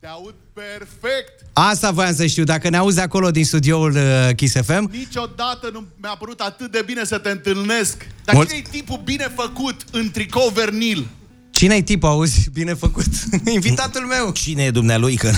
[0.00, 1.44] Te aud perfect!
[1.52, 4.90] Asta voiam să știu, dacă ne auzi de acolo din studioul uh, Kiss FM.
[4.92, 8.06] Niciodată nu mi-a părut atât de bine să te întâlnesc.
[8.24, 11.06] Dar Mulț- cine e tipul bine făcut în tricou vernil?
[11.50, 12.48] Cine-i tip, auzi?
[12.52, 13.06] Bine făcut.
[13.54, 14.30] Invitatul meu.
[14.30, 15.16] Cine e dumnealui?
[15.16, 15.30] Că...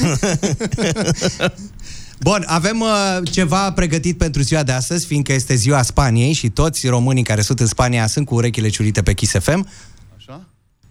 [2.22, 6.86] Bun, avem uh, ceva pregătit pentru ziua de astăzi, fiindcă este ziua Spaniei și toți
[6.88, 9.68] românii care sunt în Spania sunt cu urechile ciulite pe Kiss FM.
[10.16, 10.40] Așa?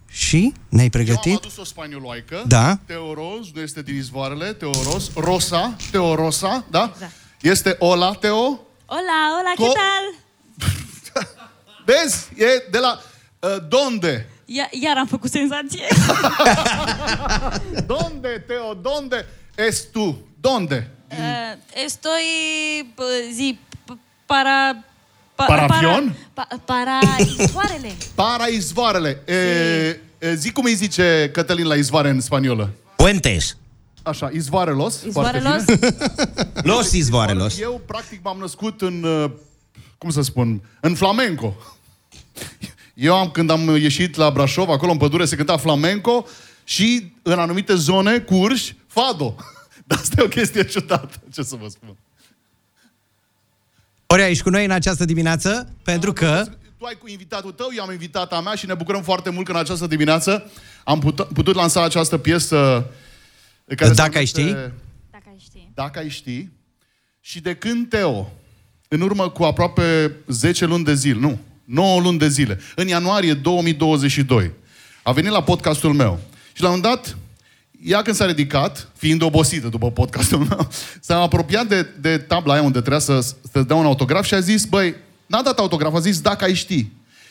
[0.08, 1.32] Și ne-ai Eu pregătit?
[1.32, 2.42] am adus o spanioloică.
[2.46, 2.78] Da.
[2.86, 5.10] Teoros, nu este din izvoarele, Teoros.
[5.14, 6.92] Rosa, Teorosa, da?
[7.40, 8.60] Este Ola, Teo.
[8.86, 10.04] Hola, hola, ¿qué Co- tal?
[11.86, 12.26] Vezi?
[12.36, 13.00] E de la...
[13.40, 14.28] Uh, donde?
[14.44, 15.86] Ia, iar am făcut senzație.
[17.86, 19.26] Donde, Teo, donde
[19.56, 20.26] es tu?
[20.40, 20.90] Donde?
[21.10, 22.22] Uh, estoy,
[22.96, 23.04] uh,
[23.34, 24.84] zi, p- para...
[25.34, 26.14] Pa, Parafion?
[26.34, 27.94] Para, pa, para izvoarele.
[28.14, 29.22] Para izvoarele.
[29.26, 29.36] E,
[30.18, 32.70] e, zi cum îi zice Cătălin la izvoare în spaniolă.
[32.96, 33.56] Puentes.
[34.02, 35.02] Așa, izvoarelos.
[35.06, 35.62] Izvoarelos?
[35.64, 36.50] foarte bine.
[36.74, 37.58] Los izvoarelos.
[37.60, 39.30] Eu, practic, m-am născut în, uh,
[39.98, 41.54] cum să spun, în flamenco.
[42.94, 46.24] Eu am, când am ieșit la Brașov, acolo în pădure se cânta flamenco
[46.64, 49.34] și în anumite zone cu urși, fado.
[49.90, 51.96] Dar asta e o chestie ciudată, ce să vă spun.
[54.06, 56.46] Ori ești cu noi în această dimineață pentru că...
[56.78, 59.46] Tu ai cu invitatul tău, eu am invitat a mea și ne bucurăm foarte mult
[59.46, 60.50] că în această dimineață
[60.84, 62.90] am putut, putut lansa această piesă
[63.74, 64.52] care Dacă se ai numește ști?
[65.10, 65.68] Dacă ai ști.
[65.74, 66.48] Dacă ai ști.
[67.20, 68.32] Și de când Teo,
[68.88, 73.34] în urmă cu aproape 10 luni de zile, nu, 9 luni de zile, în ianuarie
[73.34, 74.50] 2022,
[75.02, 76.20] a venit la podcastul meu.
[76.52, 77.16] Și la un moment dat,
[77.82, 80.68] ea când s-a ridicat, fiind obosită după podcastul meu,
[81.00, 83.20] s-a apropiat de, de tabla aia unde trebuia să,
[83.52, 84.94] să dea un autograf și a zis, băi,
[85.26, 86.86] n-a dat autograf, a zis, dacă ai ști.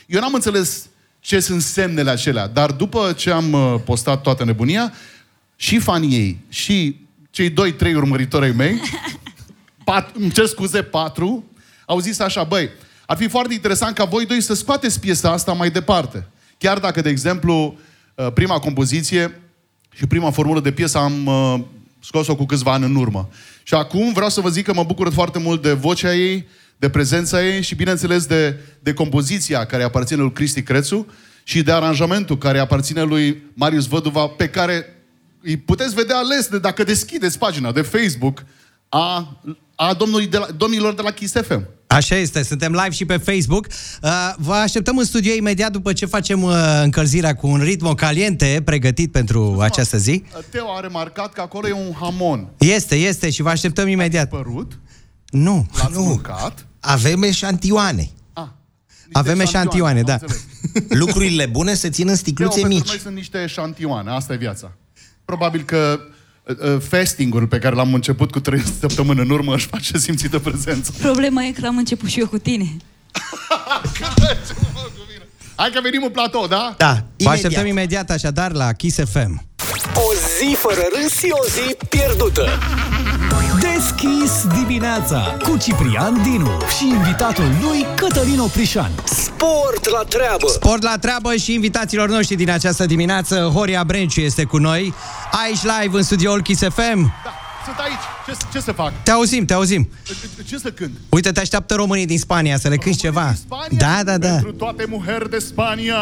[0.06, 0.86] Eu n-am înțeles
[1.20, 4.93] ce sunt semnele acelea, dar după ce am uh, postat toată nebunia,
[5.56, 6.95] și fanii ei, și
[7.30, 8.82] cei doi, trei urmăritori ai mei,
[9.86, 11.43] pat, îmi cer scuze, patru,
[11.86, 12.70] au zis așa, băi,
[13.06, 16.28] ar fi foarte interesant ca voi doi să scoateți piesa asta mai departe.
[16.58, 17.78] Chiar dacă, de exemplu,
[18.16, 19.41] uh, prima compoziție
[19.96, 21.60] și prima formulă de piesă am uh,
[22.04, 23.30] scos-o cu câțiva ani în urmă.
[23.64, 26.90] Și acum vreau să vă zic că mă bucur foarte mult de vocea ei, de
[26.90, 31.08] prezența ei și, bineînțeles, de, de compoziția care aparține lui Cristi Crețu
[31.44, 34.96] și de aranjamentul care aparține lui Marius Văduva, pe care
[35.42, 38.44] îi puteți vedea ales de dacă deschideți pagina de Facebook
[38.90, 39.40] a,
[39.76, 41.68] a domnului de la, domnilor de la Kiss FM.
[41.92, 43.68] Așa este, suntem live și pe Facebook.
[44.02, 48.62] Uh, vă așteptăm în studio imediat după ce facem uh, încălzirea cu un ritmo caliente
[48.66, 50.24] pregătit pentru această zi.
[50.50, 52.50] Teo a remarcat că acolo e un hamon.
[52.58, 54.30] Este, este și vă așteptăm imediat.
[54.30, 54.80] Părut?
[55.30, 55.68] Nu.
[55.74, 56.04] L-ați nu.
[56.04, 56.66] mâncat?
[56.80, 58.10] Avem eșantioane.
[59.12, 60.18] Avem eșantioane, da.
[61.02, 62.88] Lucrurile bune se țin în Teo, sticluțe pentru mici.
[62.88, 64.72] noi sunt niște eșantioane, asta e viața.
[65.26, 66.19] Probabil că uh, uh,
[66.89, 70.91] fastingul pe care l-am început cu trei săptămâni în urmă își face simțită prezența.
[71.02, 72.76] Problema e că am început și eu cu tine.
[75.56, 76.76] Hai că venim în platou, da?
[76.78, 77.04] Da.
[77.18, 79.43] Vă așteptăm imediat așadar la Kiss FM.
[79.93, 82.50] O zi fără râs și o zi pierdută.
[83.62, 88.92] Deschis dimineața cu Ciprian Dinu și invitatul lui Cătălin Oprișan.
[89.04, 90.48] Sport la treabă!
[90.48, 93.52] Sport la treabă și invitațiilor noștri din această dimineață.
[93.54, 94.94] Horia Brenciu este cu noi.
[95.46, 97.14] Aici live în studioul Kiss FM.
[97.66, 98.38] Sunt aici.
[98.38, 99.04] Ce, ce să fac?
[99.04, 99.90] Te auzim, te auzim.
[100.48, 100.92] Ce să cânt?
[101.10, 103.34] Uite, te așteaptă românii din Spania să le cânti ceva.
[103.70, 104.30] Da, da, da.
[104.30, 105.96] Pentru toate muheri de Spania.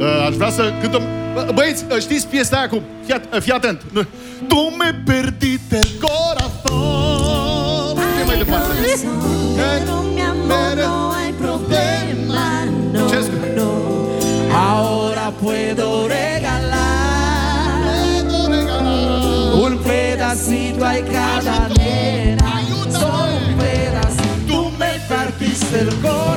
[0.00, 0.98] Uh, Aș vrea să cânt o...
[1.34, 2.82] Bă, Băieți, uh, știți piesa aia cu...
[3.04, 3.80] Fii, at- fii atent.
[4.48, 7.96] Tu me perdite el corazón.
[8.18, 8.68] Ce mai departe?
[10.86, 13.18] No hay problema, no, Ce
[13.56, 13.70] no.
[14.52, 16.84] Ahora puedo regalar
[19.64, 22.50] un pedacito a cada nena.
[22.90, 24.46] Solo un pedacito.
[24.48, 26.33] Tú me partiste el corazón.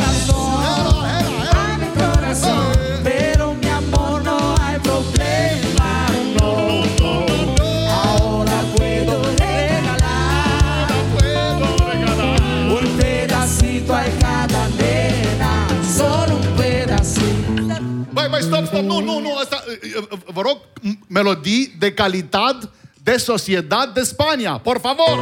[18.66, 22.70] Stop, stop, nu, nu, nu, asta, uh, uh, vă rog, m- melodii de calitate
[23.04, 25.20] de Sociedad de Spania, por favor.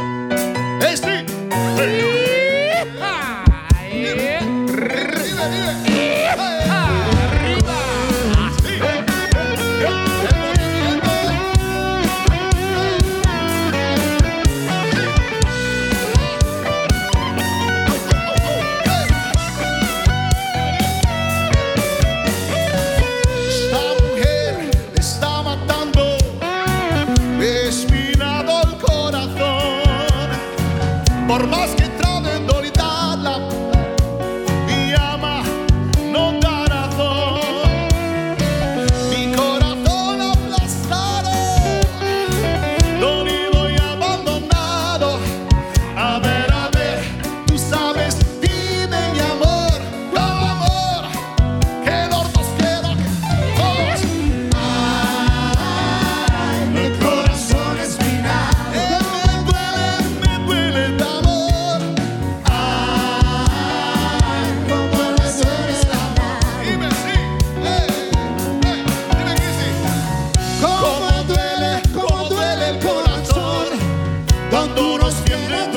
[0.92, 1.24] Este!
[1.76, 2.25] Esta
[74.56, 75.75] cuando nos tienen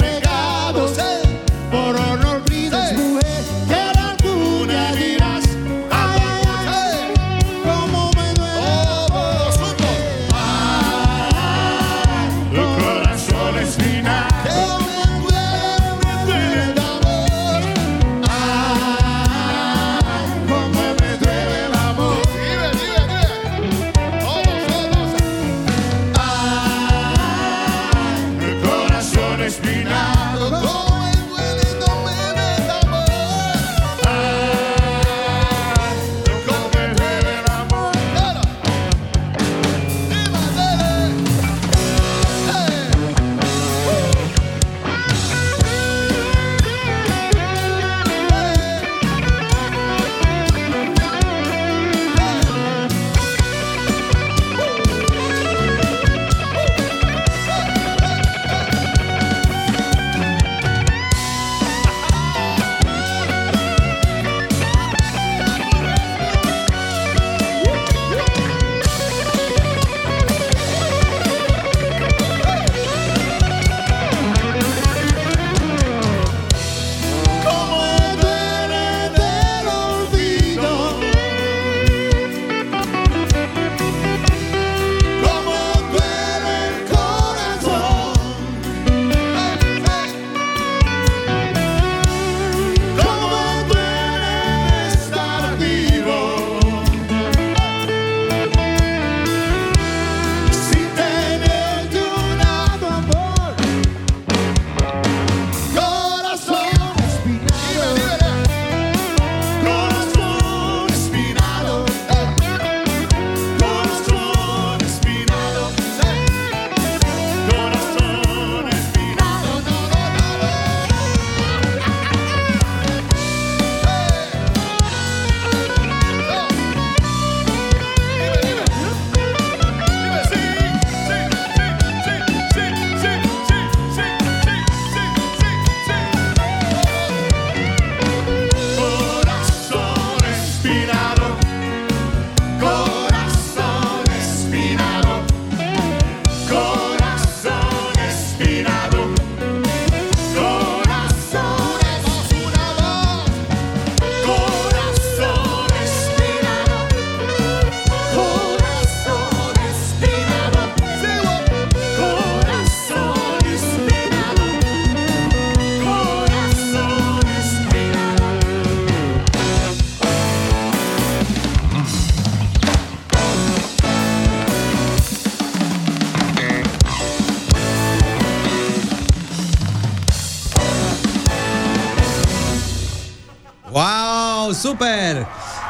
[184.69, 185.25] super!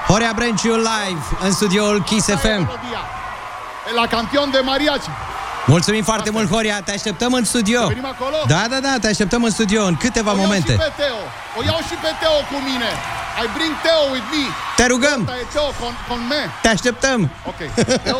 [0.08, 2.70] Horia Brenciu live în studioul Kiss FM.
[3.96, 5.10] La campion de mariachi.
[5.66, 7.88] Mulțumim foarte mult, Horia, te așteptăm în studio.
[7.88, 8.36] Venim acolo?
[8.48, 10.72] Da, da, da, te așteptăm în studio în câteva O iau momente.
[10.72, 11.22] și pe Teo.
[11.58, 12.90] O iau și pe Teo cu mine.
[13.44, 14.44] I bring Teo with me.
[14.80, 15.20] Te rugăm.
[15.22, 16.42] Ăsta e Teo con, con me.
[16.64, 17.20] Te așteptăm.
[17.52, 17.60] Ok.
[18.08, 18.20] Teo.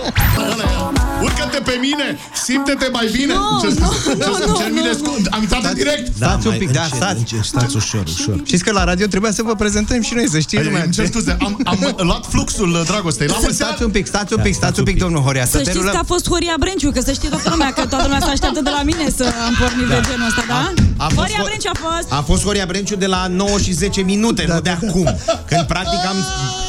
[1.26, 2.18] Urcă-te pe mine.
[2.46, 3.34] Simte-te mai bine.
[3.34, 5.98] Nu, Ce- nu, ce- nu, ce- nu, Am intrat în Da, direct.
[5.98, 6.16] direct.
[6.16, 7.22] Stați un pic, da, stați.
[7.42, 8.36] Stați ușor, ușor.
[8.46, 10.84] Știți că la radio trebuia să vă prezentăm și noi, să știe lumea.
[10.84, 13.28] Îmi cer scuze, am, am luat fluxul uh, dragostei.
[13.28, 13.70] La mulți ani.
[13.70, 15.78] Stați un pic, stați un pic, stați un pic, domnul Horia, Să să te știți
[15.80, 16.06] că a rulăm.
[16.06, 18.82] fost Horia Brenciu, că să știe toată lumea, că toată lumea se așteaptă de la
[18.84, 20.74] mine să am pornit de genul ăsta, da?
[20.98, 22.12] a fost Horia ho- Brenciu a fost.
[22.12, 25.09] A fost Horia Brenciu de la 9 și 10 minute, da, nu de acum.
[25.48, 26.16] Când practic am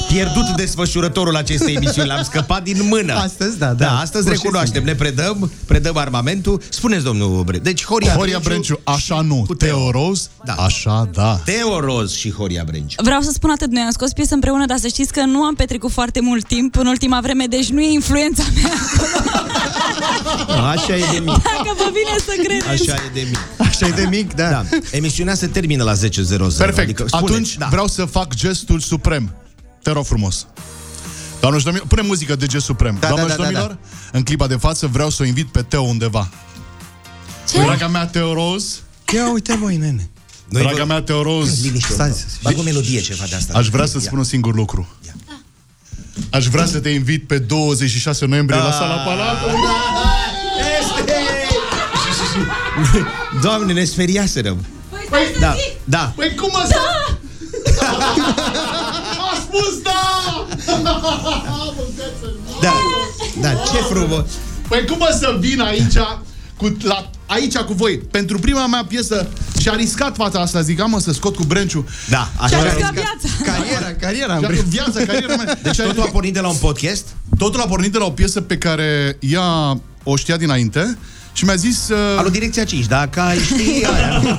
[0.08, 3.14] pierdut desfășurătorul acestei emisiuni, l-am scăpat din mână.
[3.14, 3.98] Astăzi, da, Da, da.
[3.98, 6.62] astăzi Pur și recunoaștem, ne predăm, predăm armamentul.
[6.68, 7.58] Spuneți, domnul Bre...
[7.58, 9.46] Deci Horia, Horia Brenciu, așa nu.
[9.58, 10.52] Teo Rose, Da.
[10.52, 11.40] așa da.
[11.44, 13.02] Teo Roz și Horia Brenciu.
[13.02, 15.54] Vreau să spun atât, noi am scos piesă împreună, dar să știți că nu am
[15.54, 18.72] petrecut foarte mult timp în ultima vreme, deci nu e influența mea.
[20.74, 21.26] Așa e de mic.
[21.42, 22.68] Dacă vă vine să credeți.
[22.90, 23.68] Așa e de mic.
[23.82, 24.50] Așa e de mic, da.
[24.50, 24.64] da.
[24.90, 25.98] Emisiunea se termină la 10.00.
[26.38, 26.78] Perfect.
[26.78, 27.66] Adică, spuneți, Atunci da.
[27.70, 29.34] vreau să fac gestul suprem.
[29.82, 30.46] Te rog frumos.
[31.40, 32.96] Doamne și domnilor, pune muzică de gest suprem.
[33.00, 33.78] Da, Doamne da, și da, da, domnilor,
[34.12, 36.28] în clipa de față vreau să o invit pe Teo undeva.
[37.50, 37.62] Ce?
[37.62, 38.76] Draga mea Teo Rose,
[39.14, 40.10] Ia uite voi, nene.
[40.48, 43.58] Noi draga mea Teo Rose, Liniște, Stai, Bag o melodie ceva de asta.
[43.58, 44.88] aș vrea să spun un singur lucru.
[46.30, 48.64] Aș vrea să te invit pe 26 noiembrie Da.
[48.64, 49.54] la sala Palatului.
[53.42, 54.56] Doamne, ne speriaseră.
[55.10, 55.54] Păi, Da,
[55.84, 56.12] da.
[56.16, 56.80] Păi cum asta?
[59.30, 60.46] A spus da!
[62.62, 62.72] Da,
[63.40, 64.24] da, ce frumos.
[64.68, 65.96] Păi cum o să vin aici
[66.56, 69.28] cu, la, aici cu voi pentru prima mea piesă
[69.60, 71.88] și a riscat fata asta, zic, am mă să scot cu Brenciu.
[72.08, 72.72] Da, Și așa a e.
[72.74, 73.52] riscat viața.
[73.52, 74.38] Cariera, cariera.
[74.38, 75.58] Și a- Viața, cariera mea.
[75.62, 77.06] Deci Și a- totul a pornit de la un podcast?
[77.38, 80.98] totul a pornit de la o piesă pe care ea o știa dinainte
[81.32, 84.38] și mi-a zis uh, Alo, direcția 5, dacă ai ști aia.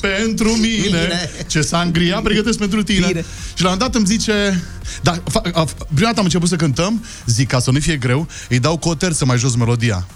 [0.00, 1.30] pentru mine, Mine.
[1.46, 3.06] ce sangria pregătesc pentru tine.
[3.06, 3.24] Bine.
[3.54, 4.62] Și la un dat îmi zice,
[5.02, 8.26] da, fa, a, prima dată am început să cântăm, zic, ca să nu fie greu,
[8.48, 10.06] îi dau coter să mai jos melodia.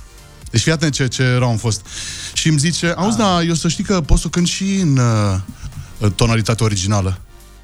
[0.51, 1.87] Deci fii atent ce, ce rău am fost.
[2.33, 6.11] Și îmi zice, auzi, da, eu să știi că pot să cânt și în uh,
[6.15, 7.19] tonalitate originală.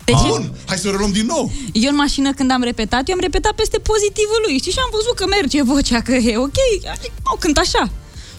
[0.05, 0.29] De ce?
[0.29, 1.53] Bun, hai să o reluăm din nou.
[1.73, 4.73] Eu în mașină când am repetat, eu am repetat peste pozitivul lui, știi?
[4.73, 6.59] Și am văzut că merge vocea, că e ok.
[6.91, 7.91] Am zis, o cânt așa.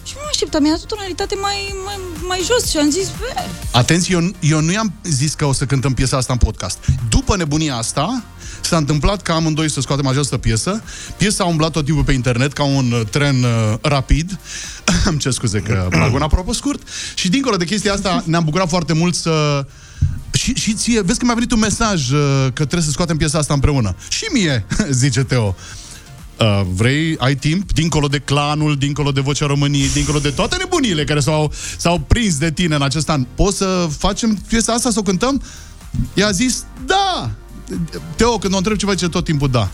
[0.04, 1.98] Și nu mă așteptam, mi-a dat o tonalitate mai, mai,
[2.28, 3.42] mai jos și am zis, bă,
[3.72, 6.78] Atenție, eu, eu nu i-am zis că o să cântăm piesa asta în podcast.
[7.08, 8.24] După nebunia asta,
[8.60, 10.82] s-a întâmplat ca amândoi să scoatem această piesă.
[11.16, 14.38] Piesa a umblat tot timpul pe internet ca un uh, tren uh, rapid.
[15.10, 16.88] Îmi cer scuze că bag un apropo scurt.
[17.14, 19.66] Și dincolo de chestia asta, ne-am bucurat foarte mult să...
[20.32, 23.38] Și, și ție, vezi că mi-a venit un mesaj uh, că trebuie să scoatem piesa
[23.38, 23.96] asta împreună.
[24.08, 25.56] Și mie, zice Teo.
[26.42, 31.04] Uh, vrei, ai timp, dincolo de clanul, dincolo de Vocea României, dincolo de toate nebunile
[31.04, 34.98] care s-au, s-au prins de tine în acest an, poți să facem piesa asta, să
[34.98, 35.42] o cântăm?
[36.14, 37.30] I-a zis, da!
[38.16, 39.70] Teo, când o întreb ceva, zice tot timpul da.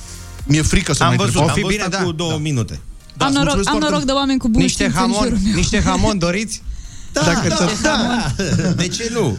[0.47, 1.49] Mi-e frică să Am mai văzut, întreb.
[1.49, 2.17] am fi văzut bine, cu da.
[2.17, 2.37] două Da.
[2.37, 2.81] minute.
[3.17, 5.01] Da, am îți noroc, mulțumesc am foarte noroc de oameni cu bun Niște simț în
[5.01, 5.55] hamon, jurul meu.
[5.55, 6.63] niște hamon doriți?
[7.13, 8.73] Da, Dacă da, tot- da.
[8.77, 9.39] De ce nu?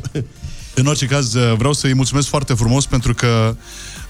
[0.74, 3.56] În orice caz, uh, vreau să-i mulțumesc foarte frumos pentru că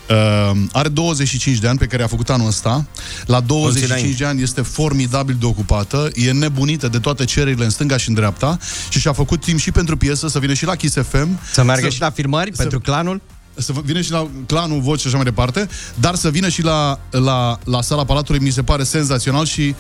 [0.10, 2.86] uh, are 25 de ani pe care a făcut anul ăsta.
[3.26, 7.98] La 25 de ani este formidabil de ocupată, e nebunită de toate cererile în stânga
[7.98, 8.58] și în dreapta
[8.90, 11.40] și și-a făcut timp și pentru piesă, să vină și la Kiss FM.
[11.52, 13.22] Să meargă și la filmări pentru clanul?
[13.56, 17.00] să vină și la clanul Voce și așa mai departe, dar să vină și la,
[17.10, 19.76] la, la sala Palatului mi se pare senzațional și uh,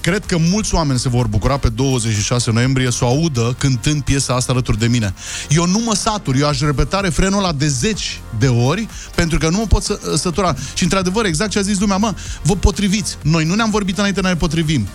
[0.00, 4.34] cred că mulți oameni se vor bucura pe 26 noiembrie să o audă cântând piesa
[4.34, 5.14] asta alături de mine.
[5.48, 9.48] Eu nu mă satur, eu aș repeta refrenul ăla de zeci de ori, pentru că
[9.48, 10.54] nu mă pot să, sătura.
[10.74, 13.16] Și într-adevăr, exact ce a zis lumea, mă, vă potriviți.
[13.22, 14.88] Noi nu ne-am vorbit înainte, noi ne potrivim.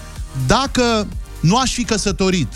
[0.47, 1.07] Dacă
[1.39, 2.47] nu aș fi căsătorit,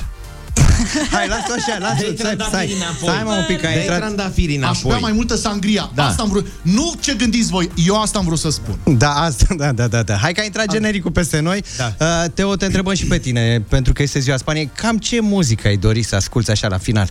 [1.11, 3.09] Hai, lasă așa, lasă, Dă-i stai, stai, trandafiri înapoi.
[3.09, 3.99] stai mă un pic, că ai Dă-i intrat...
[3.99, 4.89] trandafiri aș înapoi.
[4.91, 5.91] bea mai multă sangria.
[5.93, 6.05] Da.
[6.05, 6.47] Asta am vrut.
[6.61, 8.97] Nu ce gândiți voi, eu asta am vrut să spun.
[8.97, 10.15] Da, asta, da, da, da, da.
[10.15, 11.63] Hai că a intrat genericul peste noi.
[11.77, 11.93] Da.
[11.99, 14.71] Uh, Teo, te întrebăm și pe tine, pentru că este ziua Spaniei.
[14.75, 17.07] Cam ce muzică ai dori să asculti așa la final?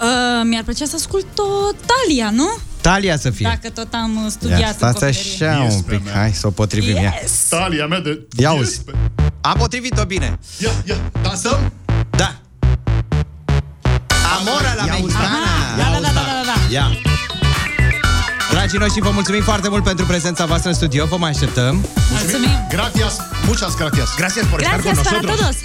[0.00, 0.06] Uh,
[0.44, 2.48] mi-ar plăcea să ascult o Talia, nu?
[2.80, 3.58] Talia să fie.
[3.62, 5.46] Dacă tot am uh, studiat Ia, în stați copilărie.
[5.46, 6.12] așa Yes, un pic, mea.
[6.14, 7.14] hai să o potrivim ea.
[7.22, 7.32] Yes!
[7.48, 8.20] Talia mea de...
[8.36, 8.80] Ia uzi.
[9.40, 10.38] Am potrivit-o bine.
[10.58, 11.72] Ia, ia, dansăm?
[14.30, 14.36] Da.
[14.50, 15.38] Amora la mexicana.
[15.76, 16.54] Da, da, da, da, da, da.
[16.70, 16.86] Ia.
[18.50, 21.06] Dragii noștri, vă mulțumim foarte mult pentru prezența voastră în studio.
[21.06, 21.86] Vă mai așteptăm.
[22.10, 22.50] Mulțumim!
[22.68, 23.16] Gracias,
[23.46, 24.08] muchas gracias.
[24.16, 25.38] Gracias por estar con Gracias para nosotros.
[25.40, 25.56] todos!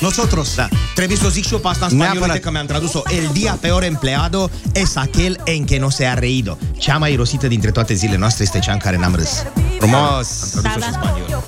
[0.00, 0.54] Nosotros.
[0.54, 0.68] Da.
[0.94, 2.34] Trebuie să o zic și eu pe asta în spaniolă, Neapărat.
[2.34, 3.02] uite că mi-am tradus-o.
[3.10, 6.58] El día peor empleado es aquel en que no se ha reído.
[6.78, 9.30] Cea mai irosită dintre toate zilele noastre este cea în care n-am râs.
[9.78, 10.28] Frumos!
[10.54, 11.44] Am tradus-o și în spaniolă.